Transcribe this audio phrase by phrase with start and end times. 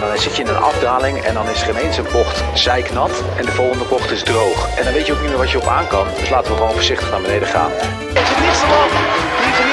[0.00, 3.24] En dan zit je in een afdaling en dan is er ineens een bocht zijknat
[3.36, 4.76] en de volgende bocht is droog.
[4.78, 6.06] En dan weet je ook niet meer wat je op aan kan.
[6.18, 7.70] Dus laten we gewoon voorzichtig naar beneden gaan.
[7.70, 7.78] Die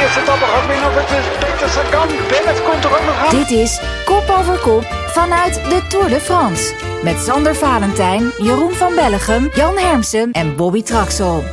[0.02, 1.60] eerste etappe gaat.
[1.62, 2.08] Het Sagan.
[2.08, 3.36] Bennett komt er ook nog aan.
[3.36, 6.74] Dit is Kop over Kop vanuit de Tour de France.
[7.04, 11.44] Met Sander Valentijn, Jeroen van Bellegem, Jan Hermsen en Bobby Traxel.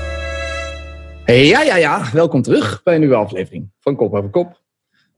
[1.24, 2.02] Ja, ja, ja.
[2.12, 4.62] Welkom terug bij een nieuwe aflevering van Kop over Kop.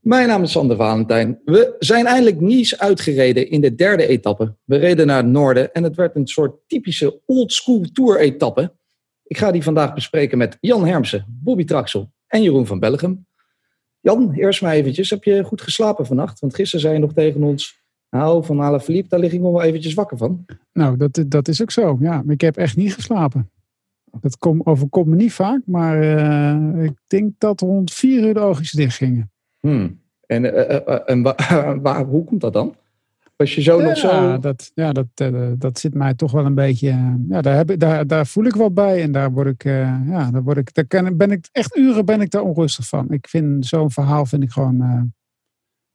[0.06, 1.40] Mijn naam is Sander Valentijn.
[1.44, 4.54] We zijn eindelijk Nice uitgereden in de derde etappe.
[4.64, 8.72] We reden naar het noorden en het werd een soort typische oldschool tour-etappe.
[9.22, 13.26] Ik ga die vandaag bespreken met Jan Hermsen, Bobby Traxel en Jeroen van Bellegem.
[14.00, 15.10] Jan, eerst maar eventjes.
[15.10, 16.40] Heb je goed geslapen vannacht?
[16.40, 17.84] Want gisteren zei je nog tegen ons...
[18.10, 20.44] Nou, van Alaphilippe, daar lig ik nog wel eventjes wakker van.
[20.72, 21.96] Nou, dat, dat is ook zo.
[22.00, 23.50] Ja, maar ik heb echt niet geslapen.
[24.20, 28.40] Dat kom, overkomt me niet vaak, maar uh, ik denk dat rond vier uur de
[28.40, 29.30] oogjes dicht gingen.
[29.66, 30.00] Hmm.
[30.26, 31.22] En, uh, uh, en
[31.82, 32.74] waar, hoe komt dat dan?
[33.36, 34.38] Was je zo ja, nog zo...
[34.38, 35.06] Dat, ja, dat,
[35.60, 37.18] dat zit mij toch wel een beetje...
[37.28, 39.02] Ja, daar, heb ik, daar, daar voel ik wat bij.
[39.02, 41.48] En daar, word ik, ja, daar, word ik, daar kan, ben ik...
[41.52, 43.10] Echt uren ben ik daar onrustig van.
[43.10, 45.12] Ik vind zo'n verhaal vind ik gewoon...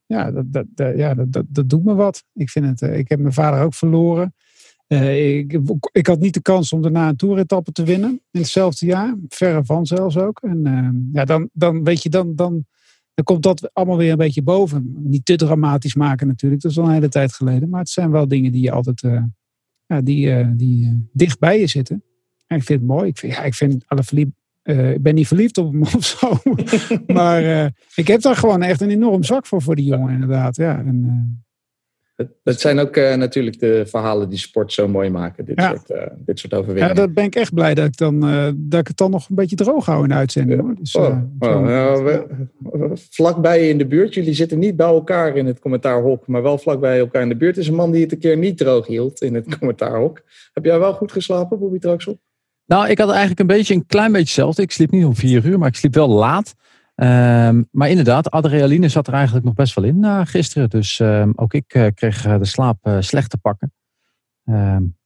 [0.06, 2.24] ja, dat, dat, dat, ja dat, dat, dat doet me wat.
[2.34, 4.34] Ik, vind het, ik heb mijn vader ook verloren.
[4.88, 5.60] Uh, ik,
[5.92, 9.16] ik, had niet de kans om daarna een toeretappe te winnen in hetzelfde jaar.
[9.28, 10.40] Verre van zelfs ook.
[10.42, 12.66] En ja, dan, dan weet je, dan, dan,
[13.14, 14.94] dan komt dat allemaal weer een beetje boven.
[14.98, 17.70] Niet te dramatisch maken natuurlijk, dat is al een hele tijd geleden.
[17.70, 19.24] Maar het zijn wel dingen die je altijd uh,
[19.86, 22.04] ja, die, die dicht bij je zitten.
[22.48, 23.08] En ik vind het mooi.
[23.08, 24.34] Ik vind, ja, ik vind Alaphilippe,
[24.94, 26.38] ik ben niet verliefd op hem of zo.
[27.14, 30.56] maar ik heb daar gewoon echt een enorm zak voor, voor die jongen inderdaad.
[30.56, 30.84] Ja,
[32.44, 35.70] dat zijn ook uh, natuurlijk de verhalen die sport zo mooi maken, dit, ja.
[35.70, 36.96] soort, uh, dit soort overwinningen.
[36.96, 39.30] Ja, daar ben ik echt blij dat ik, dan, uh, dat ik het dan nog
[39.30, 40.62] een beetje droog hou in de uitzending.
[40.62, 40.76] Hoor.
[40.76, 42.28] Dus, oh, oh, nou, we,
[43.10, 47.00] vlakbij in de buurt, jullie zitten niet bij elkaar in het commentaarhok, maar wel vlakbij
[47.00, 49.36] elkaar in de buurt, is een man die het een keer niet droog hield in
[49.36, 50.22] het commentaarhok.
[50.54, 52.20] Heb jij wel goed geslapen, Bobby Traxel?
[52.66, 54.62] Nou, ik had eigenlijk een beetje een klein beetje hetzelfde.
[54.62, 56.54] Ik sliep niet om vier uur, maar ik sliep wel laat.
[57.04, 60.70] Um, maar inderdaad, adrenaline zat er eigenlijk nog best wel in uh, gisteren.
[60.70, 63.74] Dus um, ook ik uh, kreeg de slaap uh, slecht te pakken.
[64.46, 64.98] Um,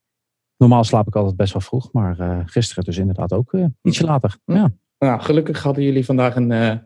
[0.56, 4.36] normaal slaap ik altijd best wel vroeg, maar gisteren dus inderdaad ook ietsje later.
[4.44, 4.70] Ja.
[4.98, 6.80] Nou, gelukkig hadden jullie vandaag een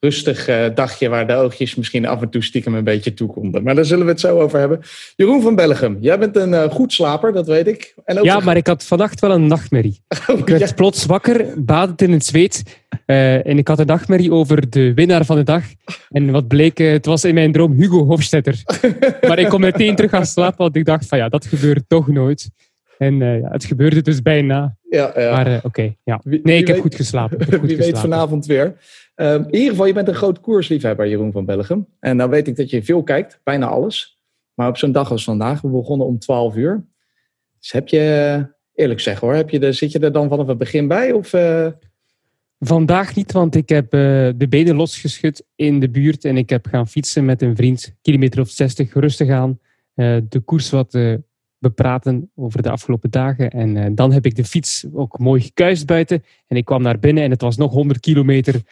[0.00, 3.62] rustig uh, dagje waar de oogjes misschien af en toe stiekem een beetje toe konden.
[3.62, 4.80] Maar daar zullen we het zo over hebben.
[5.16, 7.94] Jeroen van Bellegem, jij bent een uh, goed slaper, dat weet ik.
[8.04, 10.00] En ook ja, maar ik had vannacht wel een nachtmerrie.
[10.26, 10.74] Oh, ik werd ja.
[10.74, 12.62] plots wakker, badend in het zweet.
[13.06, 15.62] Uh, en ik had een nachtmerrie over de winnaar van de dag.
[16.10, 18.62] En wat bleek, het was in mijn droom Hugo Hofstetter.
[19.28, 22.08] maar ik kon meteen terug gaan slapen, want ik dacht van ja, dat gebeurt toch
[22.08, 22.50] nooit.
[22.98, 24.76] En ja, het gebeurde dus bijna.
[24.90, 25.30] Ja, ja.
[25.30, 26.20] Maar oké, okay, ja.
[26.24, 27.38] Nee, ik heb weet, goed geslapen.
[27.38, 27.92] Heb goed wie geslapen.
[27.92, 28.76] weet vanavond weer.
[29.16, 31.86] Uh, in ieder geval, je bent een groot koersliefhebber, Jeroen van Bellegem.
[32.00, 34.18] En nou weet ik dat je veel kijkt, bijna alles.
[34.54, 36.86] Maar op zo'n dag als vandaag, we begonnen om 12 uur.
[37.58, 40.58] Dus heb je, eerlijk zeggen hoor, heb je de, zit je er dan vanaf het
[40.58, 41.12] begin bij?
[41.12, 41.66] Of, uh...
[42.58, 44.00] Vandaag niet, want ik heb uh,
[44.36, 46.24] de benen losgeschud in de buurt.
[46.24, 49.58] En ik heb gaan fietsen met een vriend, kilometer of 60, rustig aan.
[49.94, 50.98] de koers wat
[51.58, 53.50] bepraten over de afgelopen dagen.
[53.50, 56.24] En dan heb ik de fiets ook mooi gekuist buiten.
[56.46, 58.62] En ik kwam naar binnen en het was nog 100 kilometer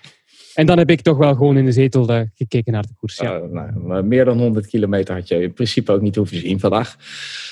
[0.56, 3.16] en dan heb ik toch wel gewoon in de zetel uh, gekeken naar de koers.
[3.16, 3.38] Ja.
[3.38, 6.96] Uh, nou, meer dan 100 kilometer had je in principe ook niet hoeven zien vandaag.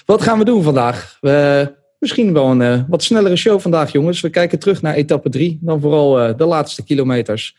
[0.06, 1.19] Wat gaan we doen vandaag?
[1.99, 4.21] Misschien wel een wat snellere show vandaag, jongens.
[4.21, 5.59] We kijken terug naar etappe 3.
[5.61, 7.56] Dan vooral de laatste kilometers.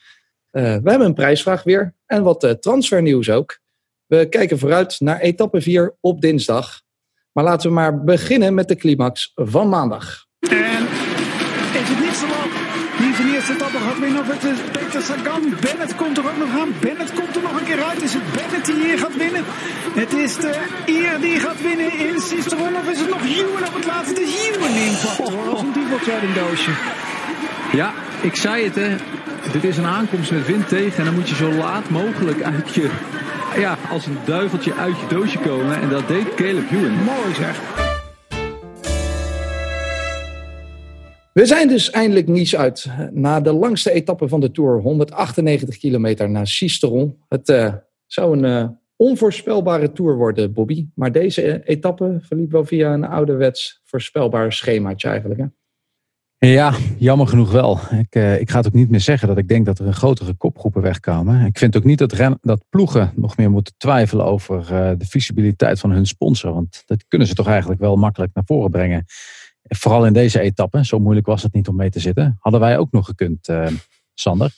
[0.51, 1.93] we hebben een prijsvraag weer.
[2.05, 3.59] En wat transfernieuws ook.
[4.05, 6.81] We kijken vooruit naar etappe 4 op dinsdag.
[7.35, 10.25] Maar laten we maar beginnen met de climax van maandag.
[10.39, 10.83] En
[11.81, 12.51] is het niet zo lang?
[12.97, 15.41] Die van de eerste etappe gaat winnen of het is Peter Sagan.
[15.61, 16.71] Bennett komt er ook nog aan.
[16.79, 18.01] Bennett komt er nog een keer uit.
[18.01, 19.43] Is het Bennett die hier gaat winnen?
[20.01, 20.53] Het is de
[20.85, 22.75] Eer die gaat winnen in Sisteron.
[22.75, 24.13] Of is het nog Ewan op het laatste?
[24.13, 25.49] Het is Ewan die inpakt hoor.
[25.49, 26.71] Als een duveltje uit een doosje.
[27.71, 28.89] Ja, ik zei het hè.
[29.51, 30.97] Dit is een aankomst met wind tegen.
[30.97, 32.89] En dan moet je zo laat mogelijk uit je...
[33.57, 35.81] Ja, als een duiveltje uit je doosje komen.
[35.81, 36.91] En dat deed Caleb Ewan.
[36.91, 37.83] Mooi zeg.
[41.33, 42.87] We zijn dus eindelijk Nice uit.
[43.11, 47.17] Na de langste etappe van de Tour, 198 kilometer naar Sisteron.
[47.27, 47.73] Het uh,
[48.05, 50.87] zou een uh, onvoorspelbare Tour worden, Bobby.
[50.95, 55.49] Maar deze etappe verliep wel via een ouderwets voorspelbaar schemaatje eigenlijk.
[56.47, 57.79] Ja, jammer genoeg wel.
[57.91, 59.93] Ik, uh, ik ga het ook niet meer zeggen dat ik denk dat er een
[59.93, 61.45] grotere kopgroepen wegkomen.
[61.45, 64.65] Ik vind ook niet dat, dat ploegen nog meer moeten twijfelen over
[64.97, 66.53] de visibiliteit van hun sponsor.
[66.53, 69.05] Want dat kunnen ze toch eigenlijk wel makkelijk naar voren brengen.
[69.63, 72.37] Vooral in deze etappe, zo moeilijk was het niet om mee te zitten.
[72.39, 73.67] Hadden wij ook nog gekund, uh,
[74.13, 74.53] Sander.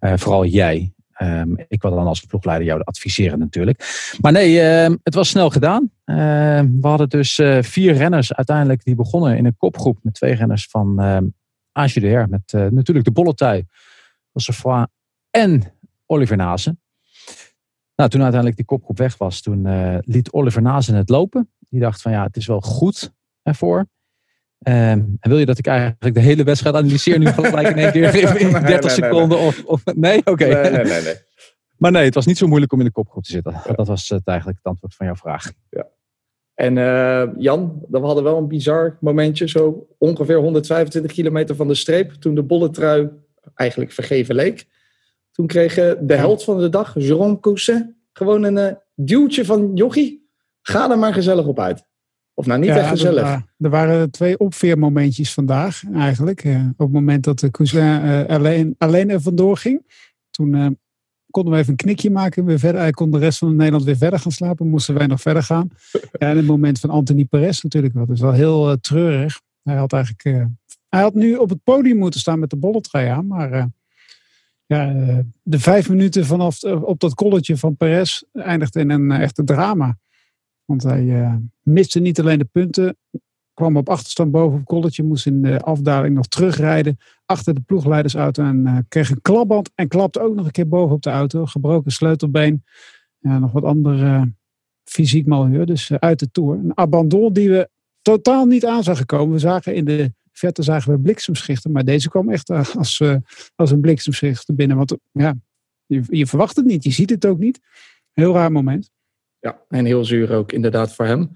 [0.00, 0.92] Vooral jij.
[1.16, 4.10] Ehm, ik wil dan als ploegleider jou adviseren natuurlijk.
[4.20, 5.90] Maar nee, ehm, het was snel gedaan.
[6.04, 10.34] Ehm, we hadden dus eh, vier renners uiteindelijk die begonnen in een kopgroep met twee
[10.34, 11.34] renners van um,
[11.72, 13.66] Age Met uh, natuurlijk de Bolletij,
[14.34, 14.86] Sofrois
[15.30, 15.62] en
[16.06, 16.80] Oliver Nazen.
[17.96, 21.50] Nou, toen uiteindelijk die kopgroep weg was, toen uh, liet Oliver Nazen het lopen.
[21.58, 23.86] Die dacht van ja, het is wel goed ervoor.
[24.68, 27.92] Um, en wil je dat ik eigenlijk de hele wedstrijd analyseer nu gelijk in één
[27.92, 28.04] keer
[28.40, 29.38] in 30 nee, nee, seconden?
[29.38, 30.18] Nee, of, of, nee?
[30.18, 30.30] oké.
[30.30, 30.70] Okay.
[30.70, 31.14] Nee, nee, nee,
[31.76, 33.52] Maar nee, het was niet zo moeilijk om in de kopgroep te zitten.
[33.66, 33.72] Ja.
[33.72, 35.52] Dat was het eigenlijk het antwoord van jouw vraag.
[35.70, 35.86] Ja.
[36.54, 41.74] En uh, Jan, we hadden wel een bizar momentje, zo ongeveer 125 kilometer van de
[41.74, 43.08] streep, toen de bolletrui
[43.54, 44.66] eigenlijk vergeven leek.
[45.30, 50.28] Toen kreeg de held van de dag, Jérôme Coussin, gewoon een uh, duwtje van jochie.
[50.62, 51.84] Ga er maar gezellig op uit.
[52.38, 53.28] Of nou niet ja, echt gezellig.
[53.28, 56.44] Er, er, waren twee opveermomentjes vandaag eigenlijk.
[56.44, 60.04] Uh, op het moment dat de Cousin uh, alleen, alleen er vandoor ging.
[60.30, 60.66] Toen uh,
[61.30, 62.44] konden we even een knikje maken.
[62.44, 62.80] Weer verder.
[62.80, 64.68] Hij kon de rest van Nederland weer verder gaan slapen.
[64.68, 65.68] Moesten wij nog verder gaan.
[66.18, 67.94] Ja, en het moment van Anthony Perez natuurlijk.
[67.94, 69.40] Dat is wel heel treurig.
[69.62, 70.48] Hij had eigenlijk...
[70.88, 73.26] hij had nu op het podium moeten staan met de bolletrui aan.
[73.26, 73.68] Maar
[74.66, 74.94] ja,
[75.42, 79.96] de vijf minuten vanaf op dat kolletje van Perez eindigde in een echte drama.
[80.66, 82.96] Want hij uh, miste niet alleen de punten,
[83.54, 88.44] kwam op achterstand boven op kolletje, moest in de afdaling nog terugrijden achter de ploegleidersauto
[88.44, 91.46] en uh, kreeg een klapband en klapte ook nog een keer boven op de auto.
[91.46, 92.64] Gebroken sleutelbeen,
[93.18, 94.22] ja, nog wat andere uh,
[94.84, 96.58] fysiek malheur, dus uit de Tour.
[96.58, 97.68] Een abandon die we
[98.02, 99.32] totaal niet aan zagen komen.
[99.32, 103.02] We zagen in de verte zagen we bliksemschichten, maar deze kwam echt als,
[103.54, 104.76] als een bliksemschicht binnen.
[104.76, 105.34] Want ja,
[105.86, 107.60] je, je verwacht het niet, je ziet het ook niet.
[108.12, 108.90] Heel raar moment.
[109.40, 111.30] Ja, en heel zuur ook inderdaad voor hem.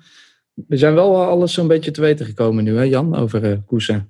[0.55, 4.09] We zijn wel alles zo'n beetje te weten gekomen nu, hè Jan, over uh, Cousin.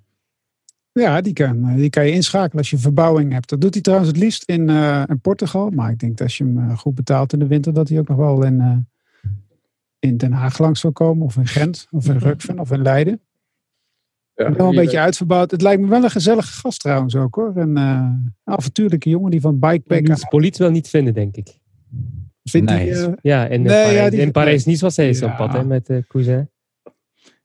[0.92, 3.48] Ja, die kan, die kan je inschakelen als je verbouwing hebt.
[3.48, 5.70] Dat doet hij trouwens het liefst in, uh, in Portugal.
[5.70, 7.98] Maar ik denk dat als je hem uh, goed betaalt in de winter, dat hij
[7.98, 8.76] ook nog wel in, uh,
[9.98, 11.24] in Den Haag langs zal komen.
[11.26, 13.20] Of in Gent, of in Rukven, of in Leiden.
[14.34, 15.50] Ja, wel een beetje uitverbouwd.
[15.50, 17.56] Het lijkt me wel een gezellige gast trouwens ook hoor.
[17.56, 17.78] Een
[18.44, 20.14] avontuurlijke jongen die van bikepacken...
[20.14, 21.59] Die politie wel niet vinden, denk ik.
[22.50, 25.26] Vindt die, uh, ja, in, Nee, Parijs, ja, die- in Parijs-Nice was hij Ja.
[25.26, 26.50] op pad hè, met uh, Cousin.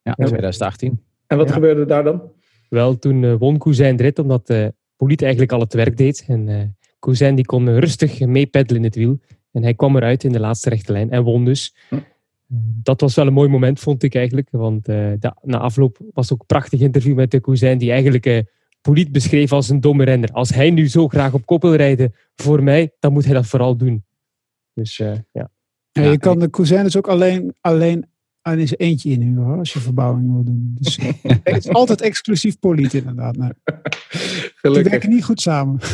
[0.03, 1.01] Ja, 2018.
[1.27, 1.53] En wat Ja.
[1.53, 2.21] gebeurde daar dan?
[2.69, 6.25] Wel, toen eh, won Cousin de rit, omdat de Poliet eigenlijk al het werk deed.
[6.27, 6.61] En eh
[6.99, 9.19] Cousin die kon eh, rustig meepeddelen in het wiel.
[9.51, 11.75] En hij kwam eruit in de laatste rechte lijn en won dus.
[11.89, 11.95] Hm.
[12.83, 14.47] Dat was wel een mooi moment, vond ik eigenlijk.
[14.51, 15.11] Want eh,
[15.41, 18.39] na afloop was ook een prachtig interview met de Cousin, die eigenlijk eh
[18.81, 20.29] Poliet beschreef als een domme renner.
[20.31, 23.45] Als hij nu zo graag op kop wil rijden voor mij, dan moet hij dat
[23.45, 24.04] vooral doen.
[24.75, 25.49] Dus eh, ja.
[25.91, 28.05] Ja, Ja, je kan de cousines ook alleen, alleen
[28.41, 30.75] aan eens eentje inhuren hoor, als je verbouwing wil doen.
[30.79, 30.97] Dus
[31.43, 33.33] het is altijd exclusief poliet inderdaad.
[33.39, 33.51] Die
[34.55, 34.91] Gelukkig.
[34.91, 35.79] werken niet goed samen.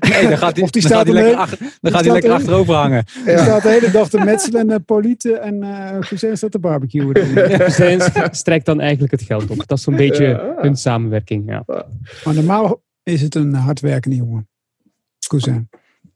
[0.00, 2.04] Nee, dan gaat hij, Of die dan staat gaat hij lekker, achter, dan die gaat
[2.04, 3.04] hij lekker achterover hangen.
[3.26, 6.58] Er staat de hele dag de metselen en de polieten en eh cousins staat de
[6.58, 7.12] barbecue.
[7.58, 8.00] Cousin
[8.30, 9.66] strijkt dan eigenlijk het geld op.
[9.66, 10.54] Dat is zo'n beetje Ja.
[10.56, 11.48] hun samenwerking.
[11.50, 11.64] Ja.
[12.24, 14.48] Maar normaal is het een hardwerkende jongen.
[15.28, 15.68] Cousin.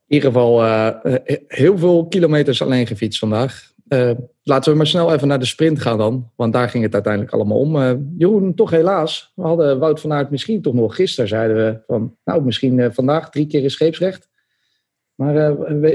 [0.09, 3.73] In ieder geval eh, eh, heel veel kilometers alleen gefietst vandaag.
[3.89, 4.11] Eh,
[4.43, 6.31] laten we maar snel even naar de sprint gaan dan.
[6.37, 7.77] Want daar ging het uiteindelijk allemaal om.
[8.19, 9.33] Jeroen, toch helaas.
[9.35, 12.17] We hadden Wout van Aert misschien toch nog gisteren zeiden we van...
[12.25, 14.29] Nou, misschien vandaag drie keer in scheepsrecht.
[15.15, 15.35] Maar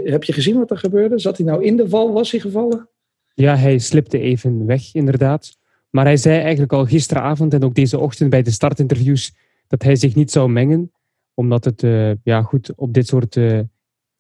[0.04, 1.20] heb je gezien wat er gebeurde?
[1.20, 2.14] Zat hij nou in de val?
[2.14, 2.90] Was hij gevallen?
[3.34, 5.58] Ja, hij slipte even weg, inderdaad.
[5.90, 9.36] Maar hij zei eigenlijk al gisteravond en ook deze ochtend bij de startinterviews
[9.68, 10.92] dat hij zich niet zou mengen.
[11.34, 11.82] Omdat het,
[12.24, 13.38] ja goed, op dit soort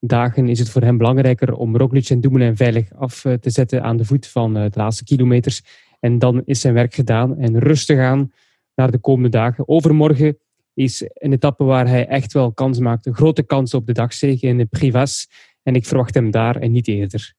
[0.02, 3.84] dagen is het voor hem belangrijker om Roglic en Dumoulin veilig af eh, te zetten
[3.84, 5.62] aan de voet van eh, de laatste kilometers.
[6.00, 8.32] En dan is zijn werk gedaan en rustig aan
[8.76, 9.68] naar de komende dagen.
[9.68, 10.38] Overmorgen
[10.74, 13.06] is een etappe waar hij echt wel kans maakt.
[13.06, 15.30] Een grote kans op de dagzege in de Privas.
[15.64, 17.34] En ik verwacht hem daar en niet eerder.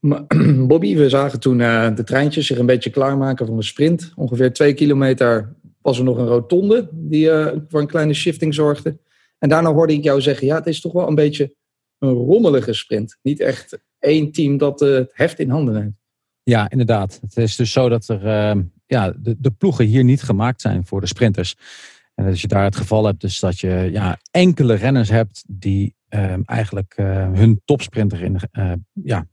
[0.68, 4.12] Bobby, we zagen toen eh, de treintjes zich een beetje klaarmaken van de sprint.
[4.16, 7.30] Ongeveer twee kilometer was er nog een rotonde die
[7.68, 8.98] voor een kleine shifting zorgde.
[9.38, 11.54] En daarna hoorde ik jou zeggen, ja, het is toch wel een beetje
[11.98, 13.18] een rommelige sprint.
[13.22, 15.96] Niet echt één team dat eh, het heft in handen neemt.
[16.42, 17.18] Ja, inderdaad.
[17.20, 20.86] Het is dus zo dat er, ehm, ja, de, de ploegen hier niet gemaakt zijn
[20.86, 21.56] voor de sprinters.
[22.14, 25.94] En als je daar het geval hebt, dus dat je ja, enkele renners hebt die
[26.08, 29.26] ehm, eigenlijk eh, hun topsprinter in, eh, ja,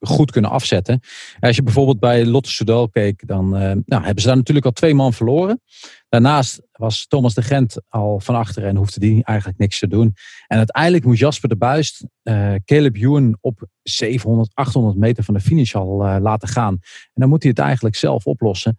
[0.00, 1.00] goed kunnen afzetten.
[1.40, 4.72] Als je bijvoorbeeld bij Lotte Soudal keek, dan eh, nou, hebben ze daar natuurlijk al
[4.72, 5.62] twee man verloren.
[6.08, 10.14] Daarnaast was Thomas de Gent al van achteren en hoefde die eigenlijk niks te doen.
[10.46, 15.40] En uiteindelijk moest Jasper de Buist eh, Caleb Ewan op 700, 800 meter van de
[15.40, 16.72] finish al eh, laten gaan.
[16.72, 18.78] En dan moet hij het eigenlijk zelf oplossen.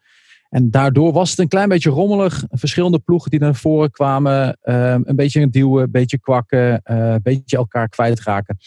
[0.50, 2.44] En daardoor was het een klein beetje rommelig.
[2.50, 4.58] Verschillende ploegen die naar voren kwamen.
[4.62, 6.82] een beetje duwen, een beetje kwakken.
[6.84, 8.58] een beetje elkaar kwijtraken.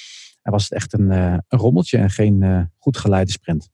[0.42, 3.70] En was het echt een, eh, een rommeltje en geen eh, goed geleide sprint.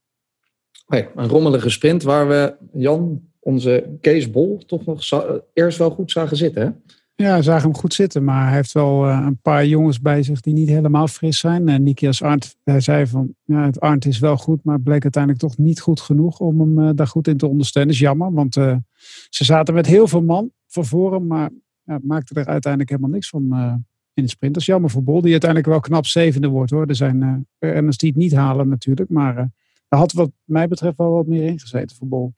[0.86, 5.90] Nee, een rommelige sprint waar we Jan, onze Kees Bol, toch nog za- eerst wel
[5.90, 6.62] goed zagen zitten.
[6.62, 6.70] Hè?
[7.24, 10.22] Ja, we zagen hem goed zitten, maar hij heeft wel eh, een paar jongens bij
[10.22, 11.68] zich die niet helemaal fris zijn.
[11.68, 15.02] En Nikias Arndt, hij zei van, ja, het Arndt is wel goed, maar het bleek
[15.02, 17.92] uiteindelijk toch niet goed genoeg om hem daar goed in te ondersteunen.
[17.92, 18.76] Dat is jammer, want eh,
[19.28, 21.50] ze zaten met heel veel man van voren, maar
[21.82, 23.74] ja, het maakte er uiteindelijk helemaal niks van eh,
[24.18, 24.52] in de sprint.
[24.52, 26.86] Dat is jammer voor Bol, die uiteindelijk wel knap zevende wordt hoor.
[26.86, 29.44] Er zijn eh renners die het niet halen natuurlijk, maar eh
[29.88, 32.32] er had wat mij betreft wel wat meer ingezeten voor Bol.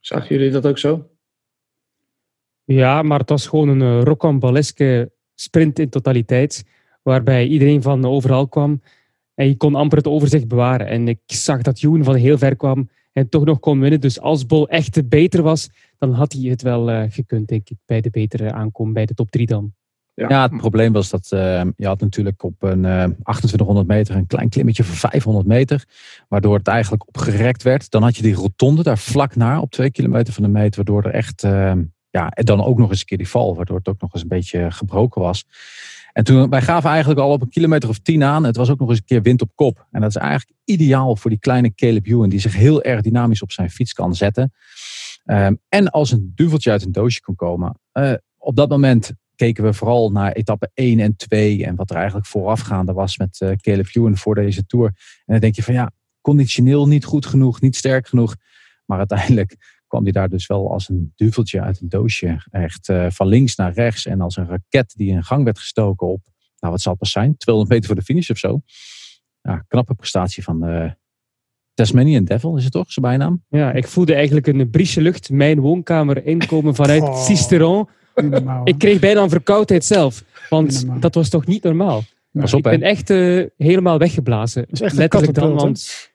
[0.00, 1.10] Zagen jullie dat ook zo?
[2.64, 6.64] Ja, maar het was gewoon een uh, rocambaleske sprint in totaliteit.
[7.02, 8.82] Waarbij iedereen van overal kwam.
[9.34, 10.86] En je kon amper het overzicht bewaren.
[10.86, 14.00] En ik zag dat Joen van heel ver kwam en toch nog kon winnen.
[14.00, 17.76] Dus als Bol echt beter was, dan had hij het wel uh, gekund, denk ik,
[17.86, 19.74] bij de betere aankom, bij de top 3 dan.
[20.16, 24.26] Ja, het probleem was dat uh, je had natuurlijk op een uh, 2800 meter een
[24.26, 25.84] klein klimmetje van 500 meter.
[26.28, 27.90] Waardoor het eigenlijk opgerekt werd.
[27.90, 30.76] Dan had je die rotonde daar vlak naar op twee kilometer van de meter.
[30.76, 31.72] Waardoor er echt uh,
[32.10, 34.22] ja, en dan ook nog eens een keer die val, waardoor het ook nog eens
[34.22, 35.44] een beetje gebroken was.
[36.12, 38.44] En toen, wij gaven eigenlijk al op een kilometer of tien aan.
[38.44, 39.86] Het was ook nog eens een keer wind op kop.
[39.90, 43.42] En dat is eigenlijk ideaal voor die kleine Caleb Ewan, die zich heel erg dynamisch
[43.42, 44.52] op zijn fiets kan zetten.
[45.68, 47.78] En als een duveltje uit een doosje kon komen.
[47.92, 51.96] Uh, op dat moment keken we vooral naar etappe 1 en 2 en wat er
[51.96, 54.86] eigenlijk voorafgaande was met uh, Caleb Ewan voor deze Tour.
[54.86, 55.90] En dan denk je van ja,
[56.20, 58.36] conditioneel niet goed genoeg, niet sterk genoeg.
[58.84, 62.46] Maar uiteindelijk kwam hij daar dus wel als een duveltje uit een doosje.
[62.50, 66.06] Echt uh, van links naar rechts en als een raket die in gang werd gestoken
[66.06, 66.20] op,
[66.58, 68.60] nou wat zal het pas zijn, 200 meter voor de finish of zo.
[69.40, 70.96] Ja, knappe prestatie van de
[71.74, 73.44] Tasmanian Devil is het toch, zijn bijnaam?
[73.48, 77.24] Ja, ik voelde eigenlijk een briesje lucht mijn woonkamer inkomen vanuit oh.
[77.24, 77.88] Cisteron.
[78.64, 82.02] Ik kreeg bijna een verkoudheid zelf, want dat was toch niet normaal.
[82.32, 84.66] Pas op, ik ben echt uh, helemaal weggeblazen.
[84.70, 86.10] is echt Letterlijk dan, want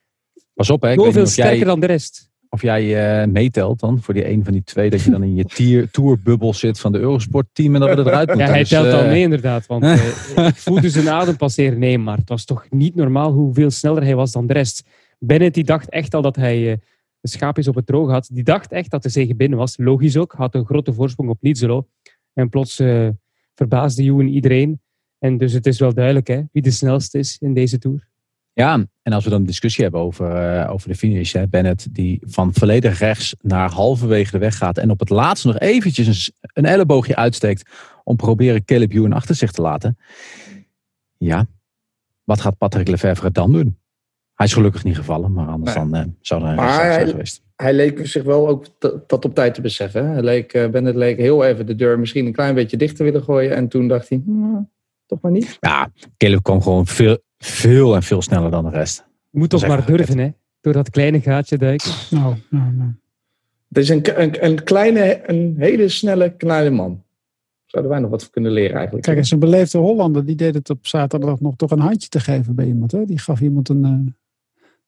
[0.53, 0.93] Pas op, hè.
[0.93, 1.65] Zoveel sterker jij...
[1.65, 5.01] dan de rest of jij uh, meetelt dan voor die een van die twee, dat
[5.01, 8.27] je dan in je tier, tourbubbel zit van de Eurosport team en dat we eruit
[8.27, 8.45] moeten.
[8.45, 11.79] Ja, hij dus, telt uh, al mee inderdaad, want uh, ik voelde zijn adem passeren.
[11.79, 14.83] Nee, maar het was toch niet normaal hoeveel sneller hij was dan de rest.
[15.19, 16.79] Bennett die dacht echt al dat hij
[17.21, 18.29] de schaapjes op het droog had.
[18.31, 19.77] Die dacht echt dat de zege binnen was.
[19.77, 21.87] Logisch ook, had een grote voorsprong op Nizzolo.
[22.33, 22.75] En plots
[23.55, 24.81] verbaasde Ewan iedereen.
[25.19, 28.09] En dus het is wel duidelijk hè, wie de snelste is in deze Tour.
[28.53, 31.33] Ja, en als we dan een discussie hebben over, uh, over de finish.
[31.33, 34.77] Hè, Bennett die van volledig rechts naar halverwege de weg gaat.
[34.77, 37.69] En op het laatst nog eventjes een, een elleboogje uitsteekt.
[38.03, 39.97] Om proberen Caleb Ewan achter zich te laten.
[41.17, 41.47] Ja,
[42.23, 43.80] wat gaat Patrick Lefevre dan doen?
[44.41, 45.85] Hij is gelukkig niet gevallen, maar anders nee.
[45.85, 47.43] dan uh, zou er een maar zijn hij, geweest.
[47.55, 48.65] Hij leek zich wel ook
[49.07, 50.11] dat op tijd te beseffen.
[50.11, 53.23] Hij leek, uh, Bennett leek heel even de deur misschien een klein beetje dichter willen
[53.23, 53.55] gooien.
[53.55, 54.61] En toen dacht hij, hm,
[55.05, 55.57] toch maar niet.
[55.59, 59.05] Ja, Caleb kwam gewoon veel, veel en veel sneller dan de rest.
[59.29, 60.29] Moet toch maar durven, hè?
[60.61, 61.91] Door dat kleine gaatje duiken.
[62.09, 62.91] Nou, nou, nou.
[63.67, 67.03] Het is een, een, een kleine, een hele snelle, kleine man.
[67.65, 69.05] Zouden wij nog wat kunnen leren eigenlijk?
[69.05, 72.19] Kijk, eens een beleefde Hollander, die deed het op zaterdag nog toch een handje te
[72.19, 72.91] geven bij iemand.
[72.91, 73.05] Hè?
[73.05, 74.13] Die gaf iemand een uh,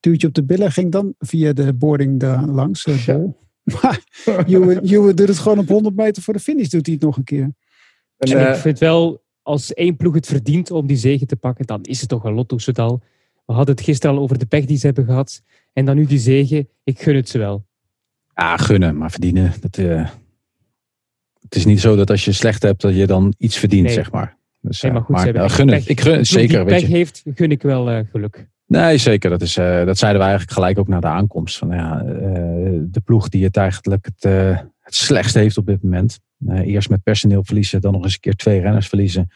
[0.03, 2.86] duwtje op de billen, ging dan via de boarding daar langs.
[2.86, 3.19] Uh, ja.
[3.81, 4.03] Maar
[4.83, 7.24] Juwe doet het gewoon op 100 meter voor de finish, doet hij het nog een
[7.24, 7.53] keer.
[8.17, 11.36] En, en uh, ik vind wel, als één ploeg het verdient om die zegen te
[11.36, 13.01] pakken, dan is het toch een Lotto Soudal.
[13.45, 15.41] We hadden het gisteren al over de pech die ze hebben gehad.
[15.74, 16.69] En dan nu die zegen.
[16.83, 17.65] Ik gun het ze wel.
[18.36, 19.53] Ja, gunnen, maar verdienen.
[19.60, 20.10] Dat, uh,
[21.41, 23.93] het is niet zo dat als je slecht hebt, dat je dan iets verdient, nee.
[23.93, 24.38] zeg maar.
[24.62, 25.83] Dus, nee, maar goed, maar, gunnen.
[25.86, 26.57] Ik gun zeker.
[26.57, 26.95] Die pech weet je.
[26.95, 28.48] heeft, gun ik wel uh, geluk.
[28.65, 29.29] Nee, zeker.
[29.29, 31.58] Dat, is, uh, dat zeiden we eigenlijk gelijk ook na de aankomst.
[31.58, 31.98] Van, ja,
[32.84, 34.24] de ploeg die het eigenlijk het,
[34.79, 36.20] het slechtst heeft op dit moment.
[36.48, 39.29] eerst met personeel verliezen, dan nog eens een keer twee renners verliezen.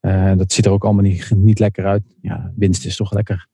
[0.00, 2.02] Uh, dat ziet er ook allemaal niet, niet lekker uit.
[2.20, 3.46] Ja, winst is toch lekker.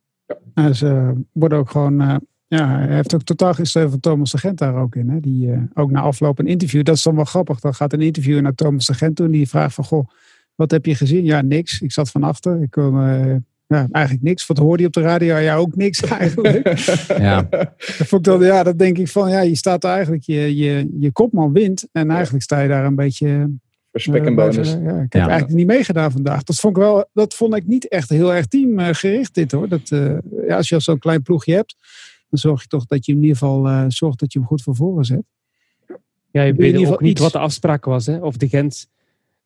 [0.54, 2.02] Ja, ze worden ook gewoon.
[2.02, 2.16] Uh,
[2.46, 5.08] ja, hij heeft ook totaal gisteren van Thomas de Gent daar ook in.
[5.08, 5.20] Hè?
[5.20, 6.84] Die uh, ook na afloop een interview.
[6.84, 7.60] Dat is dan wel grappig.
[7.60, 9.26] Dan gaat een interview naar Thomas de Gent toe.
[9.26, 10.08] En die vraagt van: Goh,
[10.54, 11.24] wat heb je gezien?
[11.24, 11.80] Ja, niks.
[11.80, 12.62] Ik zat van achter.
[12.62, 13.44] Ik kon.
[13.66, 14.46] Ja, eigenlijk niks.
[14.46, 15.36] Wat hoorde je op de radio?
[15.36, 16.78] Ja, ook niks eigenlijk.
[17.08, 17.42] ja.
[17.42, 20.88] Dat, vond ik dan, ja, dat denk ik van, ja, je staat eigenlijk, je, je,
[20.98, 21.88] je kopman wint.
[21.92, 23.48] En eigenlijk sta je daar een beetje
[24.00, 24.74] Spek en bonus.
[24.74, 25.28] Uh, ja, ik heb ja.
[25.28, 26.42] eigenlijk niet meegedaan vandaag.
[26.42, 29.68] Dat vond ik wel, dat vond ik niet echt heel erg teamgericht dit hoor.
[29.68, 31.76] Dat, uh, ja, als je al zo'n klein ploegje hebt,
[32.28, 34.62] dan zorg je toch dat je in ieder geval uh, zorgt dat je hem goed
[34.62, 35.22] voor voren zet.
[36.30, 37.20] Ja, je weet ook niet iets.
[37.20, 38.18] wat de afspraak was, hè?
[38.18, 38.88] of de Gent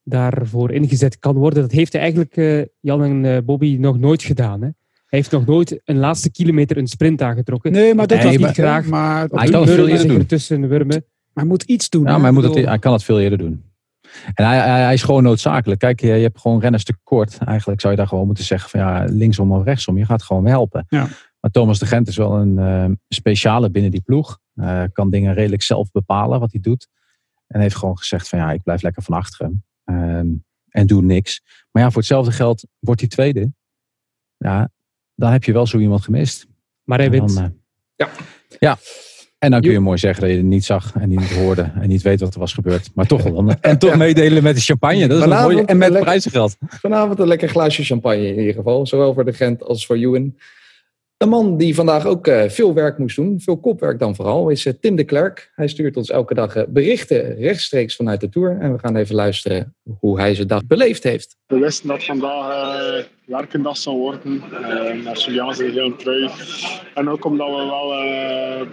[0.09, 1.63] daarvoor ingezet kan worden.
[1.63, 4.63] Dat heeft hij eigenlijk Jan en Bobby nog nooit gedaan.
[4.63, 4.69] Hè?
[5.09, 7.73] Hij heeft nog nooit een laatste kilometer een sprint aangetrokken.
[7.73, 8.87] Nee, maar dat is niet maar- graag.
[8.87, 10.19] Maar, Hij kan het veel eerder doen.
[10.19, 10.87] ertussen wurmen.
[10.97, 12.03] maar hij moet iets doen.
[12.05, 13.63] Ja, maar hij, moet het, hij kan het veel eerder doen.
[14.35, 15.81] En hij, hij, hij is gewoon noodzakelijk.
[15.81, 17.39] Kijk, je, je hebt gewoon renners tekort.
[17.39, 19.99] Eigenlijk zou je daar gewoon moeten zeggen van ja, linksom of rechtsom.
[19.99, 20.85] Je gaat gewoon helpen.
[20.89, 21.09] Ja.
[21.41, 24.39] Maar Thomas de Gent is wel een eh, speciale binnen die ploeg.
[24.55, 26.89] Eh, kan dingen redelijk zelf bepalen wat hij doet.
[27.47, 29.65] En heeft gewoon gezegd van ja, ik blijf lekker van achteren.
[29.89, 30.27] Ehm,
[30.69, 31.41] en doe niks.
[31.71, 33.53] Maar ja, voor hetzelfde geld wordt hij tweede.
[34.37, 34.69] Ja,
[35.15, 36.47] dan heb je wel zo iemand gemist.
[36.85, 37.35] Maar hij En wint.
[37.35, 37.51] dan, eh,
[37.97, 38.09] Ja.
[38.59, 38.79] Ja.
[39.39, 41.89] En dan kun je mooi zeggen dat je het niet zag en niet hoorde en
[41.89, 42.91] niet weet wat er was gebeurd.
[42.95, 43.59] Maar toch gewonnen.
[43.63, 45.07] En toch meedelen met de champagne.
[45.09, 45.65] Dat is mooie.
[45.65, 46.57] En met lekker- prijzengeld.
[46.67, 48.87] Vanavond een lekker glaasje champagne in ieder geval.
[48.87, 50.37] Zowel voor de Gent als voor Ewan.
[51.19, 54.67] Een man die vandaag ook eh, veel werk moest doen, veel kopwerk dan vooral, is
[54.67, 55.53] eh, Tim de Klerk.
[55.55, 58.59] Hij stuurt ons elke dag eh, berichten rechtstreeks vanuit de Tour.
[58.61, 61.37] En we gaan even luisteren hoe hij zijn dag beleefd heeft.
[61.47, 62.51] We wisten dat vandaag
[62.99, 64.43] eh werkendag zou worden.
[64.53, 66.31] Uh, naar Julian zijn heel trui.
[66.95, 68.67] En ook omdat we wel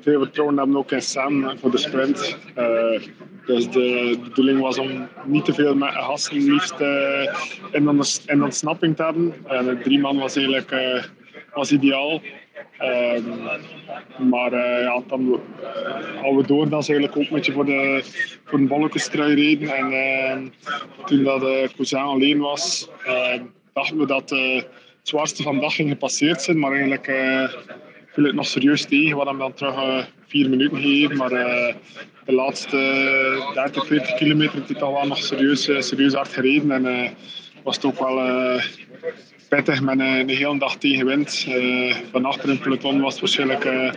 [0.00, 2.36] veel vertrouwen hebben ook in Sam voor de sprint.
[3.46, 6.74] Dus de bedoeling was om niet te veel met gasten liefst
[7.70, 9.34] in, in ontsnapping te hebben.
[9.46, 10.70] En de drie man was eigenlijk
[11.52, 12.20] eh, was ideaal.
[12.78, 13.22] Ehm,
[14.28, 15.40] maar eh, ja, dan
[16.14, 18.02] hadden we door dat ze eigenlijk ook een beetje voor de,
[18.44, 19.76] voor een bolletjestrui reden.
[19.76, 20.46] En ehm,
[21.06, 23.40] toen dat uh, Cousin alleen was, eh,
[23.72, 24.68] dachten we dat eh, het
[25.02, 26.58] zwaarste van de dag ging gepasseerd zijn.
[26.58, 27.48] Maar eigenlijk eh,
[28.06, 29.08] viel het nog serieus tegen.
[29.08, 31.16] We hadden hem dan terug eh, vier minuten gegeven.
[31.16, 31.74] Maar eh,
[32.24, 32.76] de laatste
[33.54, 36.70] 30, 40 kilometer heeft hij toch wel nog serieus, eh, serieus hard gereden.
[36.70, 37.10] En eh,
[37.62, 38.64] was het ook wel eh,
[39.56, 41.44] pittig met een, een hele dag tegen wind.
[41.48, 43.92] Uh, in het peloton was het waarschijnlijk uh,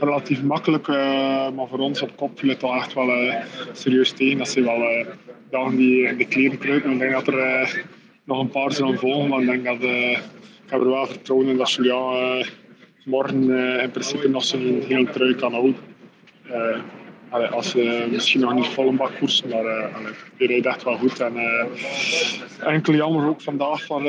[0.00, 3.32] relatief makkelijk, uh, maar voor ons op kop viel het toch echt wel
[3.72, 4.38] serieus tegen.
[4.38, 5.06] Dat zijn wel
[5.50, 6.92] dagen die in de kleren kruipen.
[6.92, 7.84] Ik denk dat er
[8.24, 10.20] nog een paar zullen volgen, maar ik denk dat ik
[10.66, 12.44] heb er wel vertrouwen in dat Julian
[13.04, 13.50] morgen
[13.80, 15.76] in principe nog zijn hele trui kan houden.
[17.30, 20.12] Als uh, misschien nog niet vol een bak koers, maar uh, allee,
[20.48, 21.20] die echt wel goed.
[21.20, 24.02] En, uh, enkel jammer ook vandaag voor,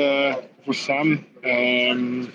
[0.64, 1.24] voor Sam.
[1.42, 2.26] Um,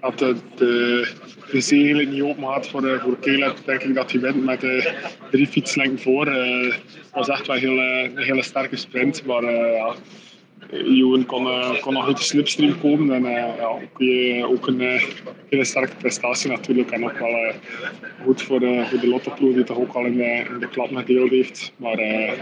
[0.00, 1.08] dat de, de,
[1.50, 4.94] de eigenlijk niet open gaat voor, voor Caleb, denk ik dat hij wint met de
[5.30, 6.26] drie fietslengten voor.
[6.26, 6.80] Het
[7.12, 9.94] was echt wel een hele sterke sprint, maar ja,
[10.70, 13.14] Johan kon, uh, kon nog uit de slipstream komen.
[13.14, 14.80] En uh, ja, ook, ook een
[15.48, 16.90] hele sterke prestatie natuurlijk.
[16.90, 17.52] En ook wel
[18.24, 21.30] goed voor, voor de Lottoploeg die toch ook al in de, in de klap gedeeld
[21.30, 21.72] heeft.
[21.76, 22.40] Maar ik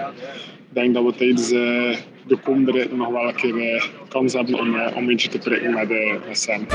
[0.68, 5.10] denk dat we tijdens de komende ritten nog wel een keer kans hebben om, om
[5.10, 5.88] eentje te prikken met,
[6.26, 6.66] met Sam.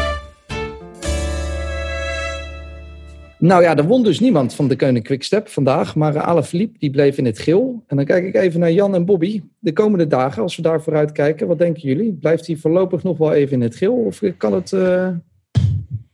[3.42, 5.96] Nou ja, er won dus niemand van de Koning Quickstep vandaag.
[5.96, 7.84] Maar Ale Philippe die bleef in het geel.
[7.88, 9.42] En dan kijk ik even naar Jan en Bobby.
[9.60, 12.14] De komende dagen, als we daar vooruit kijken, wat denken jullie?
[12.14, 13.94] Blijft hij voorlopig nog wel even in het geel?
[13.94, 15.10] Of kan het uh,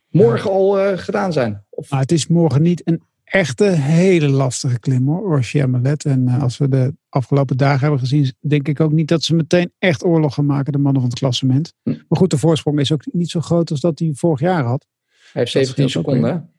[0.09, 1.65] morgen al uh, gedaan zijn?
[1.69, 1.89] Of...
[1.89, 6.05] Nou, het is morgen niet een echte hele lastige klim hoor, Rocher Malet.
[6.05, 9.35] En uh, als we de afgelopen dagen hebben gezien, denk ik ook niet dat ze
[9.35, 11.73] meteen echt oorlog gaan maken, de mannen van het klassement.
[11.83, 11.89] Hm.
[11.89, 14.85] Maar goed, de voorsprong is ook niet zo groot als dat hij vorig jaar had.
[15.33, 16.49] Hij heeft 17 seconden.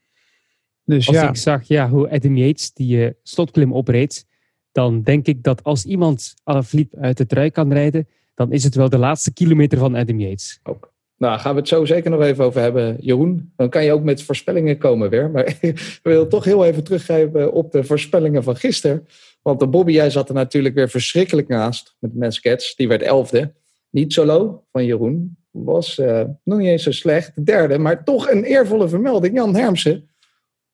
[0.88, 1.28] Dus als ja.
[1.28, 4.26] ik zag ja, hoe Adam Yates die uh, slotklim opreed,
[4.72, 8.74] dan denk ik dat als iemand Alaphilippe uit de trui kan rijden, dan is het
[8.74, 10.60] wel de laatste kilometer van Adam Yates.
[10.62, 10.92] Ook.
[11.16, 13.52] Nou, gaan we het zo zeker nog even over hebben, Jeroen.
[13.56, 15.30] Dan kan je ook met voorspellingen komen weer.
[15.30, 19.06] Maar ik wil toch heel even teruggeven op de voorspellingen van gisteren.
[19.42, 22.76] Want de Bobby, jij zat er natuurlijk weer verschrikkelijk naast met Meskets.
[22.76, 23.52] Die werd elfde.
[23.90, 25.36] Niet solo van Jeroen.
[25.50, 27.34] Was uh, nog niet eens zo slecht.
[27.34, 29.34] De derde, maar toch een eervolle vermelding.
[29.34, 30.08] Jan Hermsen.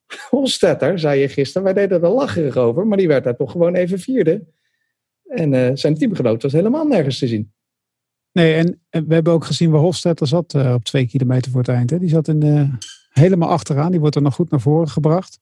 [0.30, 1.62] Holstetter, zei je gisteren.
[1.62, 4.44] Wij deden er lacherig over, maar die werd daar toch gewoon even vierde.
[5.24, 7.52] En uh, zijn teamgenoot was helemaal nergens te zien.
[8.32, 11.60] Nee, en, en we hebben ook gezien waar Hofstetter zat uh, op twee kilometer voor
[11.60, 11.90] het eind.
[11.90, 11.98] Hè.
[11.98, 12.74] Die zat in, uh,
[13.08, 13.90] helemaal achteraan.
[13.90, 15.40] Die wordt er nog goed naar voren gebracht.